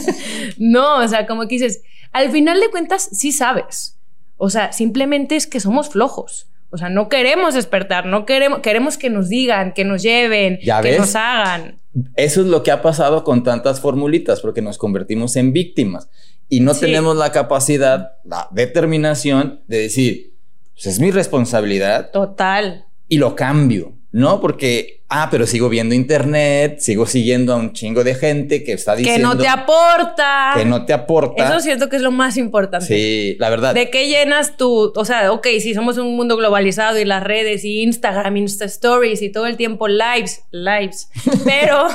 [0.58, 3.98] no, o sea, como que dices, al final de cuentas sí sabes.
[4.38, 6.50] O sea, simplemente es que somos flojos.
[6.69, 10.98] O sea, no queremos despertar, no queremos, queremos que nos digan, que nos lleven, que
[10.98, 11.80] nos hagan.
[12.17, 16.10] Eso es lo que ha pasado con tantas formulitas, porque nos convertimos en víctimas
[16.50, 20.35] y no tenemos la capacidad, la determinación de decir,
[20.76, 22.12] pues es mi responsabilidad.
[22.12, 22.86] Total.
[23.08, 23.96] Y lo cambio.
[24.16, 24.40] ¿no?
[24.40, 28.96] Porque, ah, pero sigo viendo internet, sigo siguiendo a un chingo de gente que está
[28.96, 29.32] diciendo...
[29.32, 30.54] Que no te aporta.
[30.56, 31.44] Que no te aporta.
[31.44, 32.86] Eso es cierto que es lo más importante.
[32.86, 33.74] Sí, la verdad.
[33.74, 34.94] ¿De qué llenas tú?
[34.96, 39.22] O sea, ok, si somos un mundo globalizado y las redes y Instagram, Insta Stories
[39.22, 41.10] y todo el tiempo lives, lives,
[41.44, 41.90] pero...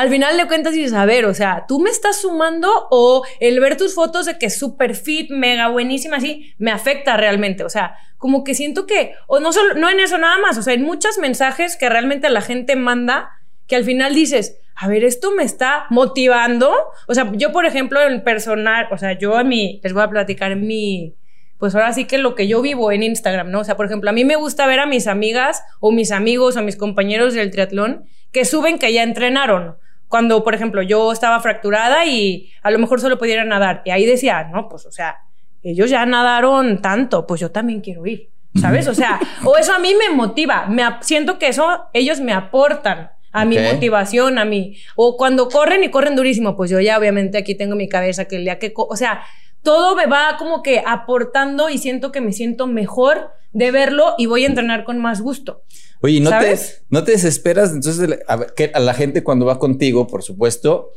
[0.00, 3.60] al final de cuentas dices, a ver, o sea, ¿tú me estás sumando o el
[3.60, 7.64] ver tus fotos de que es súper fit, mega buenísima, así, me afecta realmente?
[7.64, 10.62] O sea, como que siento que, o no solo, no en eso nada más, o
[10.62, 13.28] sea, en muchos mensajes que realmente la gente manda,
[13.66, 16.72] que al final dices, a ver, esto me está motivando.
[17.06, 20.08] O sea, yo, por ejemplo, en personal, o sea, yo a mí, les voy a
[20.08, 21.14] platicar mi,
[21.58, 23.60] pues ahora sí que lo que yo vivo en Instagram, ¿no?
[23.60, 26.56] O sea, por ejemplo, a mí me gusta ver a mis amigas o mis amigos
[26.56, 29.76] o mis compañeros del triatlón que suben que ya entrenaron.
[30.10, 33.80] Cuando, por ejemplo, yo estaba fracturada y a lo mejor solo pudiera nadar.
[33.84, 35.18] Y ahí decía, no, pues, o sea,
[35.62, 38.28] ellos ya nadaron tanto, pues yo también quiero ir,
[38.60, 38.88] ¿sabes?
[38.88, 43.12] O sea, o eso a mí me motiva, me siento que eso ellos me aportan
[43.30, 44.76] a mi motivación, a mí.
[44.96, 48.34] O cuando corren y corren durísimo, pues yo ya obviamente aquí tengo mi cabeza que
[48.34, 49.22] el día que, o sea,
[49.62, 54.26] todo me va como que aportando y siento que me siento mejor de verlo y
[54.26, 55.62] voy a entrenar con más gusto.
[56.00, 60.06] Oye, ¿no, te, ¿no te desesperas entonces a, que a la gente cuando va contigo,
[60.06, 60.92] por supuesto,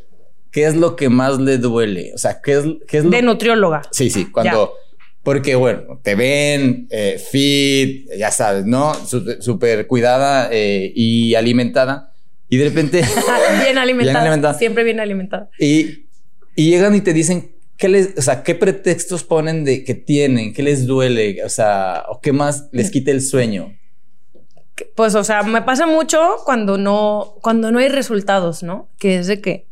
[0.51, 2.11] ¿qué es lo que más le duele?
[2.13, 3.09] O sea, ¿qué es, qué es lo...
[3.09, 3.81] De nutrióloga.
[3.91, 4.73] Sí, sí, cuando...
[5.23, 8.93] Porque, bueno, te ven eh, fit, ya sabes, ¿no?
[9.05, 12.11] Súper cuidada eh, y alimentada.
[12.49, 13.05] Y de repente...
[13.63, 15.49] bien, alimentada, Siempre bien alimentada.
[15.57, 16.07] Y,
[16.55, 20.53] y llegan y te dicen, ¿qué les, o sea, qué pretextos ponen de que tienen?
[20.53, 21.43] ¿Qué les duele?
[21.43, 23.77] O sea, ¿o qué más les quita el sueño?
[24.95, 28.89] Pues, o sea, me pasa mucho cuando no, cuando no hay resultados, ¿no?
[28.97, 29.67] Que es de que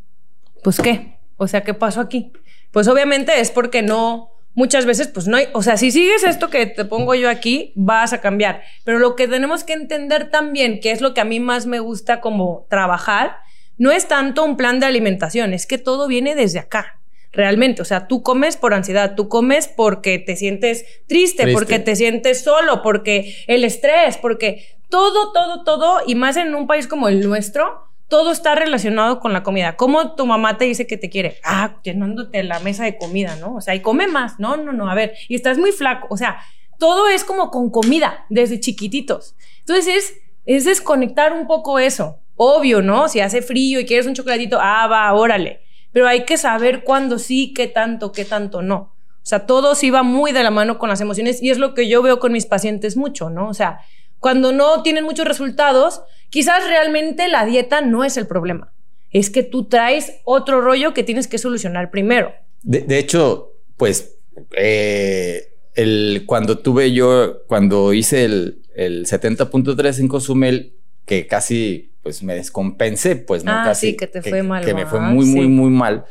[0.63, 1.17] pues ¿qué?
[1.37, 2.31] O sea, ¿qué pasó aquí?
[2.71, 6.49] Pues obviamente es porque no, muchas veces pues no hay, o sea, si sigues esto
[6.49, 8.61] que te pongo yo aquí, vas a cambiar.
[8.83, 11.79] Pero lo que tenemos que entender también, que es lo que a mí más me
[11.79, 13.37] gusta como trabajar,
[13.77, 17.00] no es tanto un plan de alimentación, es que todo viene desde acá.
[17.33, 21.79] Realmente, o sea, tú comes por ansiedad, tú comes porque te sientes triste, triste, porque
[21.79, 26.87] te sientes solo, porque el estrés, porque todo, todo, todo, y más en un país
[26.87, 29.77] como el nuestro, todo está relacionado con la comida.
[29.77, 31.37] ¿Cómo tu mamá te dice que te quiere?
[31.45, 33.55] Ah, llenándote la mesa de comida, ¿no?
[33.55, 34.37] O sea, y come más.
[34.37, 34.89] No, no, no.
[34.91, 36.07] A ver, y estás muy flaco.
[36.09, 36.39] O sea,
[36.77, 39.35] todo es como con comida desde chiquititos.
[39.59, 40.13] Entonces es,
[40.45, 42.19] es desconectar un poco eso.
[42.35, 43.07] Obvio, ¿no?
[43.07, 45.61] Si hace frío y quieres un chocolatito, ah, va, órale.
[45.91, 48.93] Pero hay que saber cuándo sí, qué tanto, qué tanto no.
[49.23, 51.73] O sea, todo sí va muy de la mano con las emociones y es lo
[51.73, 53.47] que yo veo con mis pacientes mucho, ¿no?
[53.49, 53.79] O sea,
[54.19, 58.73] cuando no tienen muchos resultados, quizás realmente la dieta no es el problema.
[59.11, 62.33] Es que tú traes otro rollo que tienes que solucionar primero.
[62.63, 64.15] De, hecho, pues,
[64.55, 72.23] eh, el, cuando tuve yo, cuando hice el, el 70.3 en Cozumel, que casi pues
[72.23, 73.91] me descompensé, pues no ah, casi.
[73.91, 74.65] Sí, que te fue mal.
[74.65, 76.05] Que me fue muy, muy, muy mal.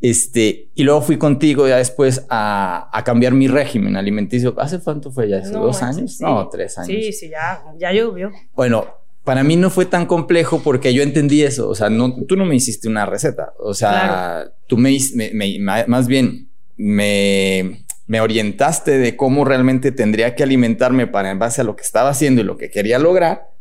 [0.00, 4.54] Este, y luego fui contigo ya después a, a cambiar mi régimen alimenticio.
[4.58, 5.38] ¿Hace cuánto fue ya?
[5.38, 6.20] ¿Hace dos años?
[6.20, 6.88] No, tres años.
[6.88, 8.32] Sí, sí, ya, ya llovió.
[8.54, 8.86] Bueno,
[9.22, 11.68] para mí no fue tan complejo porque yo entendí eso.
[11.68, 13.52] O sea, no, tú no me hiciste una receta.
[13.60, 20.42] O sea, tú me, me, más bien me, me orientaste de cómo realmente tendría que
[20.42, 23.51] alimentarme para en base a lo que estaba haciendo y lo que quería lograr.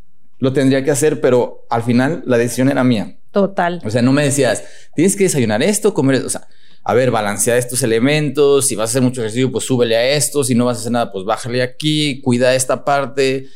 [0.41, 3.19] Lo tendría que hacer, pero al final la decisión era mía.
[3.30, 3.80] Total.
[3.86, 4.63] O sea, no me decías,
[4.95, 6.27] tienes que desayunar esto, comer esto.
[6.27, 6.47] O sea,
[6.84, 8.67] a ver, balancea estos elementos.
[8.67, 10.43] Si vas a hacer mucho ejercicio, pues súbele a esto.
[10.43, 13.49] Si no vas a hacer nada, pues bájale aquí, cuida esta parte.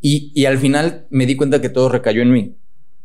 [0.00, 2.56] Y, y al final me di cuenta que todo recayó en mí.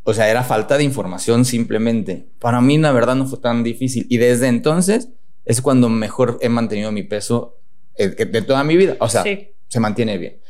[0.02, 2.26] O sea, era falta de información simplemente.
[2.40, 4.04] Para mí, la verdad, no fue tan difícil.
[4.10, 5.10] Y desde entonces
[5.44, 7.56] es cuando mejor he mantenido mi peso
[7.94, 8.96] eh, de toda mi vida.
[8.98, 10.40] O sea, se mantiene bien.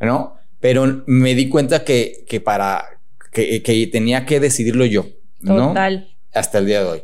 [0.00, 0.37] ¿No?
[0.60, 2.84] Pero me di cuenta que, que para
[3.32, 5.06] que, que tenía que decidirlo yo.
[5.44, 6.08] Total.
[6.32, 7.02] Hasta el día de hoy.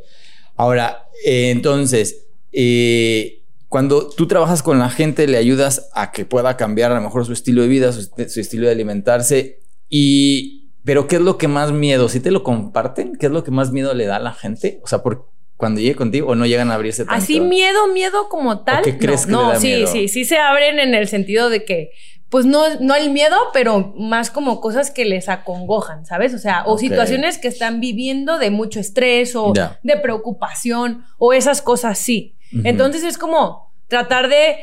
[0.57, 6.57] Ahora, eh, entonces, eh, cuando tú trabajas con la gente, le ayudas a que pueda
[6.57, 9.59] cambiar a lo mejor su estilo de vida, su, estilo de alimentarse.
[9.88, 12.09] Y, pero ¿qué es lo que más miedo?
[12.09, 14.81] Si te lo comparten, ¿qué es lo que más miedo le da a la gente?
[14.83, 17.23] O sea, por cuando llegue contigo o no llegan a abrirse tanto.
[17.23, 18.83] Así miedo, miedo como tal.
[18.83, 21.90] ¿Qué crees no, que no, sí, sí, sí se abren en el sentido de que
[22.30, 26.34] pues no, no el miedo, pero más como cosas que les acongojan, ¿sabes?
[26.34, 31.62] O sea, o situaciones que están viviendo de mucho estrés o de preocupación o esas
[31.62, 32.34] cosas sí.
[32.64, 34.56] Entonces es como tratar de,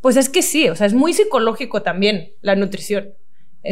[0.00, 3.10] pues es que sí, o sea, es muy psicológico también la nutrición.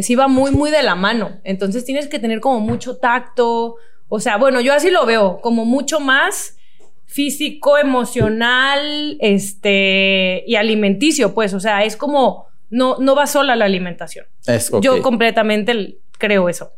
[0.01, 1.39] Sí va muy, muy de la mano.
[1.43, 3.75] Entonces tienes que tener como mucho tacto.
[4.09, 6.57] O sea, bueno, yo así lo veo, como mucho más
[7.05, 13.65] físico, emocional, este, y alimenticio, pues, o sea, es como no, no va sola la
[13.65, 14.25] alimentación.
[14.81, 16.73] Yo completamente creo eso.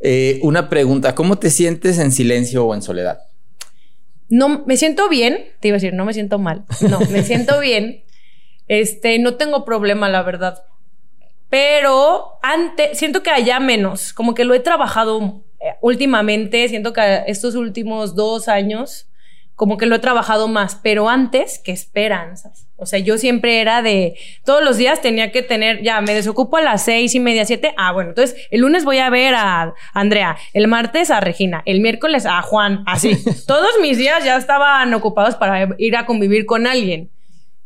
[0.00, 3.20] Eh, una pregunta, ¿cómo te sientes en silencio o en soledad?
[4.28, 7.60] No, me siento bien, te iba a decir, no me siento mal, no, me siento
[7.60, 8.04] bien,
[8.66, 10.62] este, no tengo problema, la verdad,
[11.48, 17.22] pero antes, siento que allá menos, como que lo he trabajado eh, últimamente, siento que
[17.26, 19.08] estos últimos dos años
[19.54, 22.67] como que lo he trabajado más, pero antes, qué esperanzas.
[22.80, 24.14] O sea, yo siempre era de,
[24.44, 27.74] todos los días tenía que tener, ya, me desocupo a las seis y media, siete.
[27.76, 31.80] Ah, bueno, entonces el lunes voy a ver a Andrea, el martes a Regina, el
[31.80, 33.18] miércoles a Juan, así.
[33.48, 37.10] todos mis días ya estaban ocupados para ir a convivir con alguien,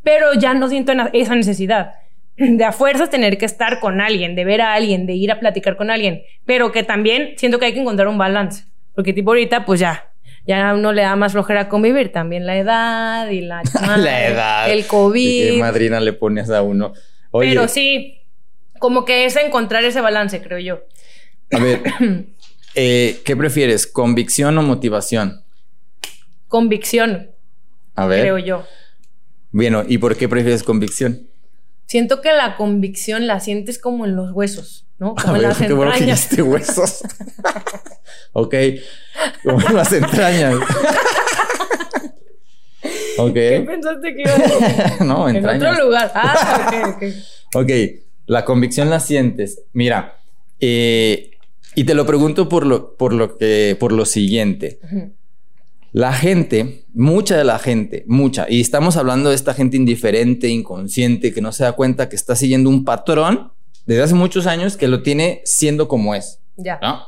[0.02, 1.92] pero ya no siento esa necesidad
[2.38, 5.40] de a fuerzas tener que estar con alguien, de ver a alguien, de ir a
[5.40, 9.32] platicar con alguien, pero que también siento que hay que encontrar un balance, porque tipo
[9.32, 10.11] ahorita pues ya,
[10.46, 12.12] ya a uno le da más flojera convivir.
[12.12, 13.62] También la edad y la,
[13.96, 14.70] la edad.
[14.70, 15.50] El COVID.
[15.50, 16.92] ¿Qué madrina le pones a uno?
[17.32, 18.20] Pero sí,
[18.78, 20.80] como que es encontrar ese balance, creo yo.
[21.52, 21.82] A ver,
[22.74, 23.86] eh, ¿qué prefieres?
[23.86, 25.44] ¿Convicción o motivación?
[26.48, 27.30] Convicción.
[27.94, 28.20] A ver.
[28.22, 28.66] Creo yo.
[29.50, 31.28] Bueno, ¿y por qué prefieres convicción?
[31.86, 35.14] Siento que la convicción la sientes como en los huesos, ¿no?
[35.22, 37.02] Como en las qué bueno que huesos.
[38.32, 38.54] ok,
[39.44, 40.54] como las entrañas.
[43.18, 43.34] ok.
[43.34, 45.06] ¿Qué pensaste que iba a decir?
[45.06, 45.62] no, entrañas.
[45.62, 46.12] En otro lugar.
[46.14, 47.02] Ah, ok, ok.
[47.54, 47.70] ok,
[48.26, 49.62] la convicción la sientes.
[49.72, 50.20] Mira,
[50.60, 51.32] eh,
[51.74, 54.78] y te lo pregunto por lo, por lo que, por lo siguiente.
[55.90, 61.34] La gente, mucha de la gente, mucha, y estamos hablando de esta gente indiferente, inconsciente,
[61.34, 63.52] que no se da cuenta que está siguiendo un patrón
[63.86, 66.40] desde hace muchos años que lo tiene siendo como es.
[66.56, 66.78] Ya.
[66.82, 67.02] ¿no?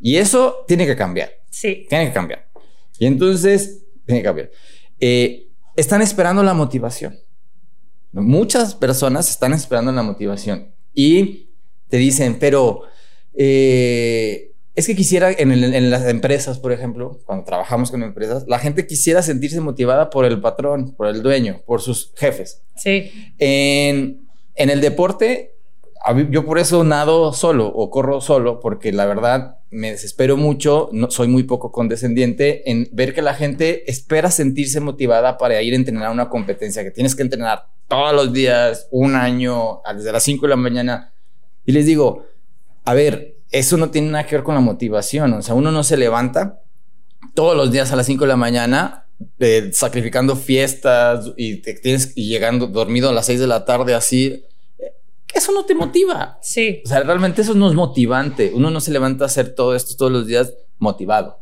[0.00, 1.30] Y eso tiene que cambiar.
[1.50, 1.86] Sí.
[1.88, 2.48] Tiene que cambiar.
[2.98, 4.50] Y entonces, tiene que cambiar.
[4.98, 7.18] Eh, están esperando la motivación.
[8.12, 11.50] Muchas personas están esperando la motivación y
[11.88, 12.82] te dicen, pero
[13.34, 18.86] eh, es que quisiera en, las empresas, por ejemplo, cuando trabajamos con empresas, la gente
[18.86, 22.62] quisiera sentirse motivada por el patrón, por el dueño, por sus jefes.
[22.76, 23.10] Sí.
[23.38, 25.54] En, en el deporte,
[26.30, 31.10] yo por eso nado solo o corro solo, porque la verdad me desespero mucho, no,
[31.10, 35.76] soy muy poco condescendiente en ver que la gente espera sentirse motivada para ir a
[35.76, 40.46] entrenar una competencia, que tienes que entrenar todos los días, un año, desde las 5
[40.46, 41.12] de la mañana.
[41.66, 42.24] Y les digo,
[42.84, 45.32] a ver, eso no tiene nada que ver con la motivación.
[45.34, 46.60] O sea, uno no se levanta
[47.34, 49.06] todos los días a las 5 de la mañana
[49.38, 53.94] eh, sacrificando fiestas y te tienes y llegando dormido a las 6 de la tarde
[53.94, 54.44] así.
[55.40, 56.38] Eso no te motiva.
[56.42, 56.82] Sí.
[56.84, 58.52] O sea, realmente eso no es motivante.
[58.54, 61.38] Uno no se levanta a hacer todo esto todos los días motivado.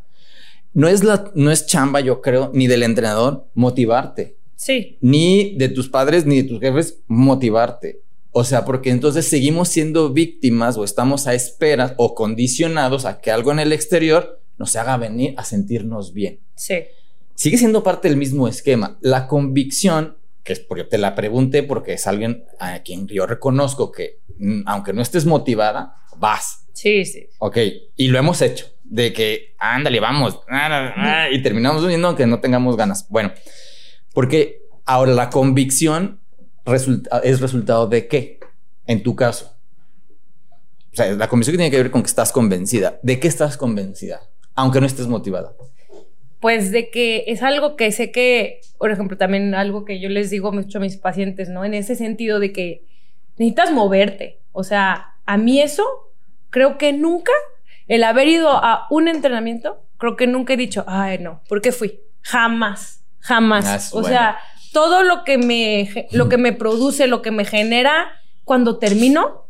[0.73, 4.37] No es la, no es chamba, yo creo, ni del entrenador motivarte.
[4.55, 4.97] Sí.
[5.01, 7.99] Ni de tus padres ni de tus jefes motivarte.
[8.31, 13.31] O sea, porque entonces seguimos siendo víctimas o estamos a espera o condicionados a que
[13.31, 16.39] algo en el exterior nos haga venir a sentirnos bien.
[16.55, 16.75] Sí.
[17.35, 18.97] Sigue siendo parte del mismo esquema.
[19.01, 20.15] La convicción,
[20.49, 24.61] que es porque te la pregunté, porque es alguien a quien yo reconozco que, mm,
[24.65, 26.65] aunque no estés motivada, vas.
[26.73, 27.27] Sí, sí.
[27.37, 27.57] Ok,
[27.95, 30.39] y lo hemos hecho, de que, ándale, vamos,
[31.31, 33.07] y terminamos viendo aunque no tengamos ganas.
[33.09, 33.31] Bueno,
[34.11, 36.19] porque ahora la convicción
[37.23, 38.39] es resultado de qué?
[38.87, 39.55] En tu caso.
[40.91, 42.99] O sea, la convicción tiene que ver con que estás convencida.
[43.03, 44.21] ¿De qué estás convencida?
[44.55, 45.53] Aunque no estés motivada.
[46.39, 50.29] Pues de que es algo que sé que, por ejemplo, también algo que yo les
[50.29, 51.65] digo mucho a mis pacientes, ¿no?
[51.65, 52.85] En ese sentido de que
[53.37, 54.39] necesitas moverte.
[54.51, 55.85] O sea, a mí eso,
[56.49, 57.33] creo que nunca,
[57.87, 61.71] el haber ido a un entrenamiento, creo que nunca he dicho, ay, no, ¿por qué
[61.71, 61.99] fui?
[62.21, 63.91] Jamás, jamás.
[63.93, 64.37] Ah, o sea,
[64.71, 68.11] todo lo que me, lo que me produce, lo que me genera
[68.45, 69.45] cuando termino,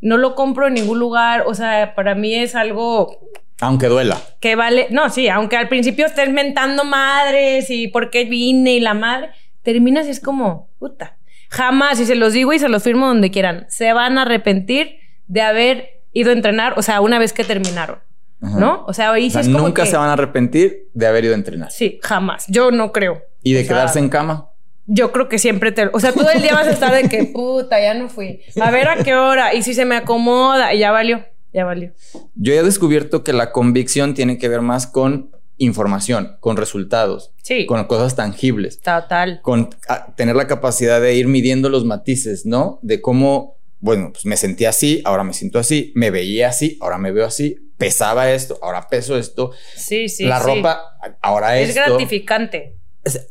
[0.00, 1.44] no lo compro en ningún lugar.
[1.46, 3.27] O sea, para mí es algo.
[3.60, 4.20] Aunque duela.
[4.40, 4.86] Que vale.
[4.90, 9.30] No, sí, aunque al principio estés mentando madres y por qué vine y la madre,
[9.62, 11.16] terminas y es como, puta.
[11.50, 14.98] Jamás, y se los digo y se los firmo donde quieran, se van a arrepentir
[15.26, 17.98] de haber ido a entrenar, o sea, una vez que terminaron.
[18.40, 18.84] ¿No?
[18.86, 21.72] O sea, ahí sí Nunca se van a arrepentir de haber ido a entrenar.
[21.72, 22.44] Sí, jamás.
[22.46, 23.20] Yo no creo.
[23.42, 24.50] ¿Y de quedarse en cama?
[24.86, 25.90] Yo creo que siempre te...
[25.92, 28.40] O sea, todo el día vas a estar de que, puta, ya no fui.
[28.60, 29.54] A ver a qué hora.
[29.54, 30.72] Y si se me acomoda.
[30.72, 31.24] Y ya valió.
[31.52, 31.92] Ya valió.
[32.34, 37.66] Yo he descubierto que la convicción tiene que ver más con información, con resultados, sí.
[37.66, 38.80] con cosas tangibles.
[38.80, 39.40] Total.
[39.42, 42.78] Con ah, tener la capacidad de ir midiendo los matices, ¿no?
[42.82, 46.98] De cómo, bueno, pues me sentía así, ahora me siento así, me veía así, ahora
[46.98, 49.52] me veo así, pesaba esto, ahora peso esto.
[49.76, 50.24] Sí, sí.
[50.24, 50.80] La ropa,
[51.20, 51.70] ahora es.
[51.70, 52.76] Es gratificante.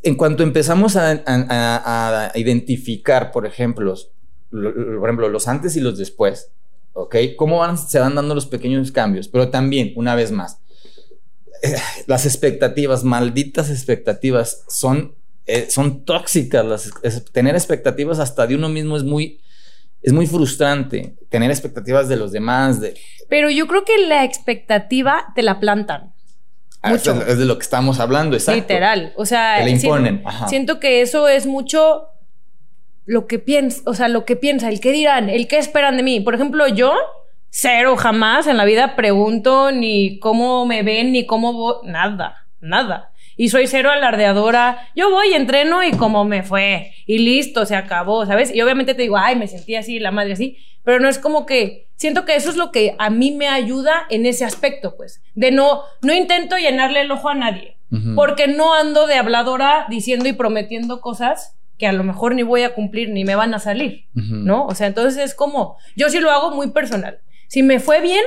[0.03, 3.95] En cuanto empezamos a, identificar, por ejemplo,
[4.49, 6.51] por ejemplo, los antes y los después,
[6.97, 7.15] ¿ok?
[7.35, 9.27] ¿Cómo van, se van dando los pequeños cambios?
[9.27, 10.59] Pero también, una vez más,
[11.61, 11.75] eh,
[12.07, 16.65] las expectativas, malditas expectativas, son, eh, son tóxicas.
[16.65, 16.91] Las,
[17.31, 19.39] tener expectativas hasta de uno mismo es muy,
[20.01, 21.15] es muy frustrante.
[21.29, 22.81] Tener expectativas de los demás.
[22.81, 22.95] De...
[23.29, 26.13] Pero yo creo que la expectativa te la plantan.
[26.81, 28.61] Ah, es de lo que estamos hablando, exacto.
[28.61, 29.13] Literal.
[29.17, 30.23] O sea, le imponen.
[30.47, 32.07] Siento, que eso es mucho
[33.07, 36.03] lo que piensa, o sea, lo que piensa, el qué dirán, el qué esperan de
[36.03, 36.19] mí.
[36.19, 36.93] Por ejemplo, yo
[37.49, 43.11] cero jamás en la vida pregunto ni cómo me ven, ni cómo voy, nada, nada.
[43.37, 44.89] Y soy cero alardeadora.
[44.93, 46.91] Yo voy, entreno y cómo me fue.
[47.05, 48.53] Y listo, se acabó, ¿sabes?
[48.53, 50.57] Y obviamente te digo, ay, me sentí así, la madre así.
[50.83, 54.05] Pero no es como que siento que eso es lo que a mí me ayuda
[54.09, 57.77] en ese aspecto, pues, de no, no intento llenarle el ojo a nadie,
[58.15, 62.63] porque no ando de habladora diciendo y prometiendo cosas que a lo mejor ni voy
[62.63, 64.65] a cumplir ni me van a salir, ¿no?
[64.65, 67.19] O sea, entonces es como, yo sí lo hago muy personal.
[67.47, 68.23] Si me fue bien,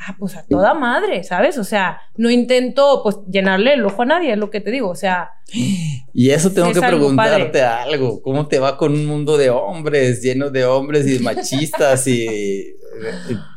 [0.00, 1.58] ah, pues a toda madre, ¿sabes?
[1.58, 4.88] O sea, no intento pues llenarle el ojo a nadie, es lo que te digo,
[4.88, 5.30] o sea.
[6.16, 10.48] Y eso tengo que preguntarte algo, ¿cómo te va con un mundo de hombres, lleno
[10.48, 12.76] de hombres y machistas y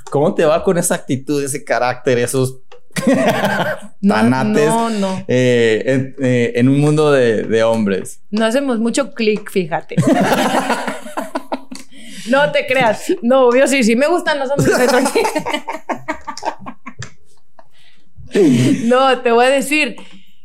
[0.09, 2.61] ¿Cómo te va con esa actitud, ese carácter, esos
[4.07, 8.21] tanates no, no, eh, eh, en, un mundo de, hombres?
[8.29, 9.95] No hacemos mucho clic, fíjate.
[12.29, 13.13] no te creas.
[13.21, 14.77] No, obvio sí, sí me gustan los hombres.
[18.85, 19.95] no, te voy a decir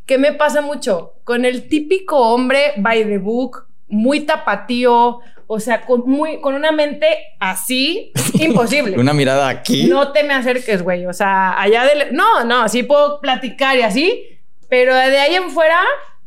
[0.07, 5.20] que me pasa mucho con el típico hombre by the book, muy tapatío,
[5.55, 7.07] o sea, con, muy, con una mente
[7.38, 8.98] así, imposible.
[8.98, 9.84] una mirada aquí.
[9.84, 11.05] No te me acerques, güey.
[11.05, 12.11] O sea, allá de...
[12.11, 14.40] No, no, sí puedo platicar y así,
[14.70, 15.78] pero de ahí en fuera...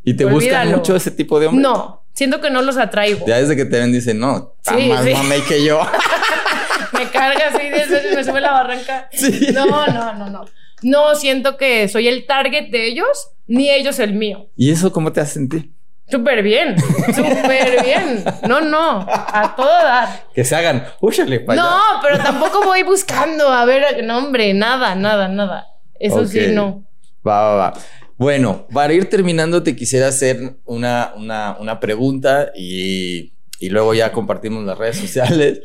[0.03, 1.63] ¿Y te buscan mucho ese tipo de hombres?
[1.63, 3.25] No, siento que no los atraigo.
[3.25, 5.81] Ya desde que te ven dicen, no, está más mamey que yo.
[6.93, 9.09] me carga así, me sube la barranca.
[9.11, 9.47] Sí.
[9.53, 10.45] No, no, no, no.
[10.83, 14.51] no siento que soy el target de ellos, ni ellos el mío.
[14.55, 15.74] ¿Y eso cómo te hace sentir?
[16.07, 18.23] Súper bien, súper bien.
[18.47, 20.25] No, no, a todo dar.
[20.33, 24.93] Que se hagan, úchale para No, pero tampoco voy buscando a ver, no, hombre, nada,
[24.93, 25.65] nada, nada.
[25.99, 26.85] Eso sí, no.
[27.27, 27.73] Va, va, va.
[28.17, 34.11] Bueno, para ir terminando, te quisiera hacer una, una, una pregunta y, y luego ya
[34.11, 35.61] compartimos las redes sociales.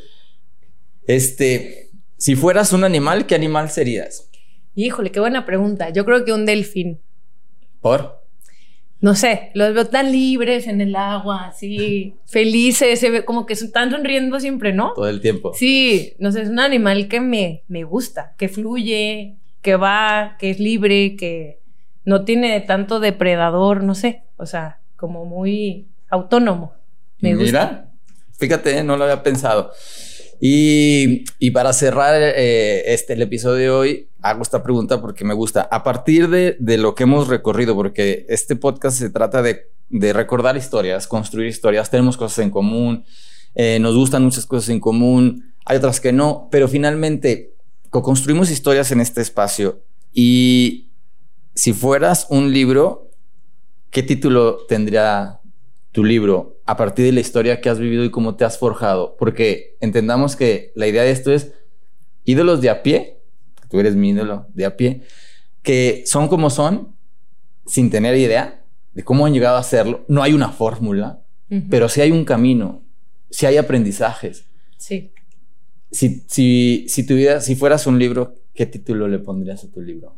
[1.07, 4.30] Este, si fueras un animal, ¿qué animal serías?
[4.74, 5.91] Híjole, qué buena pregunta.
[5.91, 7.01] Yo creo que un delfín.
[7.80, 8.20] ¿Por?
[9.01, 13.55] No sé, los veo tan libres en el agua, así, felices, se ve como que
[13.55, 14.93] están sonriendo siempre, ¿no?
[14.95, 15.53] Todo el tiempo.
[15.55, 20.51] Sí, no sé, es un animal que me, me gusta, que fluye, que va, que
[20.51, 21.61] es libre, que
[22.05, 26.75] no tiene tanto depredador, no sé, o sea, como muy autónomo.
[27.21, 27.91] Me Mira,
[28.39, 29.73] fíjate, no lo había pensado.
[30.41, 35.68] Y, para cerrar eh, este, el episodio de hoy, hago esta pregunta porque me gusta.
[35.70, 41.07] A partir de, lo que hemos recorrido, porque este podcast se trata de, recordar historias,
[41.07, 43.05] construir historias, tenemos cosas en común,
[43.55, 47.53] eh, nos gustan muchas cosas en común, hay otras que no, pero finalmente
[47.91, 49.82] construimos historias en este espacio.
[50.12, 50.91] Y
[51.55, 53.11] si fueras un libro,
[53.91, 55.39] ¿qué título tendría
[55.93, 59.16] tu libro a partir de la historia que has vivido y cómo te has forjado.
[59.18, 61.53] Porque entendamos que la idea de esto es
[62.24, 63.18] ídolos de a pie,
[63.68, 65.03] tú eres mi ídolo de a pie,
[65.62, 66.95] que son como son,
[67.66, 68.64] sin tener idea
[68.95, 70.05] de cómo han llegado a hacerlo.
[70.09, 71.22] No hay una fórmula,
[71.68, 72.82] pero sí hay un camino,
[73.30, 74.45] sí hay aprendizajes.
[74.76, 75.12] Sí.
[75.91, 79.80] Si, si, si, tu vida, si fueras un libro, ¿qué título le pondrías a tu
[79.80, 80.16] libro?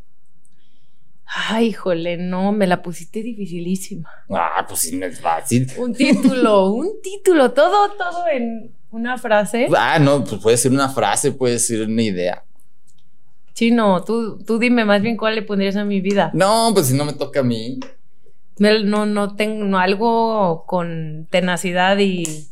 [1.35, 4.11] Ay, híjole, no, me la pusiste dificilísima.
[4.31, 5.67] Ah, pues sí, no es fácil.
[5.79, 9.69] Un título, un título, todo, todo en una frase.
[9.75, 12.45] Ah, no, pues puede ser una frase, puede ser una idea.
[13.55, 16.31] Chino, tú, tú dime más bien cuál le pondrías a mi vida.
[16.35, 17.81] No, pues si no me toca a mí.
[18.59, 22.49] No, no tengo algo con tenacidad y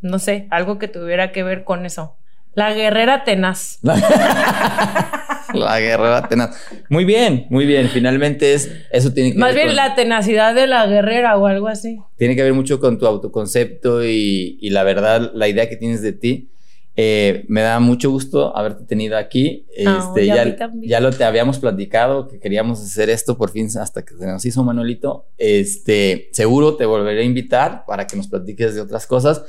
[0.00, 2.16] no sé, algo que tuviera que ver con eso.
[2.54, 3.78] La guerrera tenaz.
[5.54, 6.56] la guerrera tenaz.
[6.88, 7.88] Muy bien, muy bien.
[7.88, 11.98] Finalmente es eso tiene que Más bien la tenacidad de la guerrera o algo así.
[12.16, 16.12] Tiene que ver mucho con tu autoconcepto y, la verdad, la idea que tienes de
[16.12, 16.48] ti.
[16.94, 19.66] Eh, me da mucho gusto haberte tenido aquí.
[19.74, 24.14] este, ya, ya, lo te habíamos platicado que queríamos hacer esto por fin hasta que
[24.14, 25.26] se nos hizo Manuelito.
[25.38, 29.42] Este, seguro te volveré a invitar para que nos platiques de otras cosas.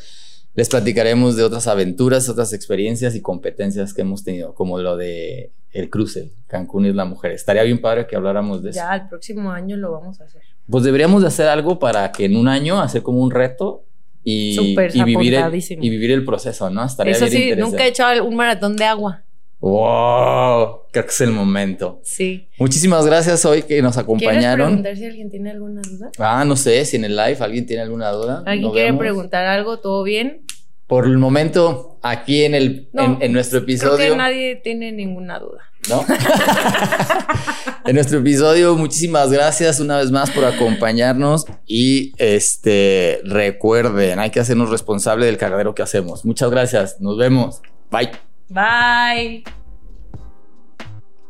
[0.56, 5.52] Les platicaremos de otras aventuras, otras experiencias y competencias que hemos tenido, como lo de
[5.74, 7.32] el cruce, Cancún es la Mujer.
[7.32, 8.80] Estaría bien padre que habláramos de eso.
[8.80, 10.42] Ya, el próximo año lo vamos a hacer.
[10.70, 13.84] Pues deberíamos de hacer algo para que en un año hacer como un reto
[14.24, 16.86] y, y vivir, el, y vivir el proceso, ¿no?
[16.86, 19.24] Estaría Eso sí, nunca he hecho un maratón de agua.
[19.60, 20.82] ¡Wow!
[20.92, 22.02] Creo que es el momento.
[22.04, 22.50] Sí.
[22.60, 24.68] Muchísimas gracias hoy que nos acompañaron.
[24.68, 26.12] ¿Quieres preguntar si alguien tiene alguna duda?
[26.20, 28.44] Ah, no sé, si en el live alguien tiene alguna duda.
[28.46, 29.80] ¿Alguien quiere preguntar algo?
[29.80, 30.42] ¿Todo bien?
[30.88, 33.96] Por el momento, aquí en, el, en, nuestro episodio.
[33.96, 35.62] Creo que nadie tiene ninguna duda.
[35.90, 36.06] ¿No?
[37.86, 41.46] en nuestro episodio, muchísimas gracias una vez más por acompañarnos.
[41.66, 46.26] Y este recuerden, hay que hacernos responsable del cagadero que hacemos.
[46.26, 47.00] Muchas gracias.
[47.00, 47.62] Nos vemos.
[47.90, 48.12] Bye.
[48.50, 49.44] Bye.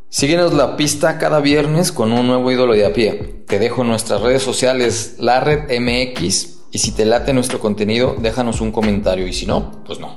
[0.10, 3.44] Síguenos la pista cada viernes con un nuevo ídolo de a pie.
[3.48, 8.16] Te dejo en nuestras redes sociales, la red MX y si te late nuestro contenido,
[8.20, 10.12] déjanos un comentario y si no, pues no.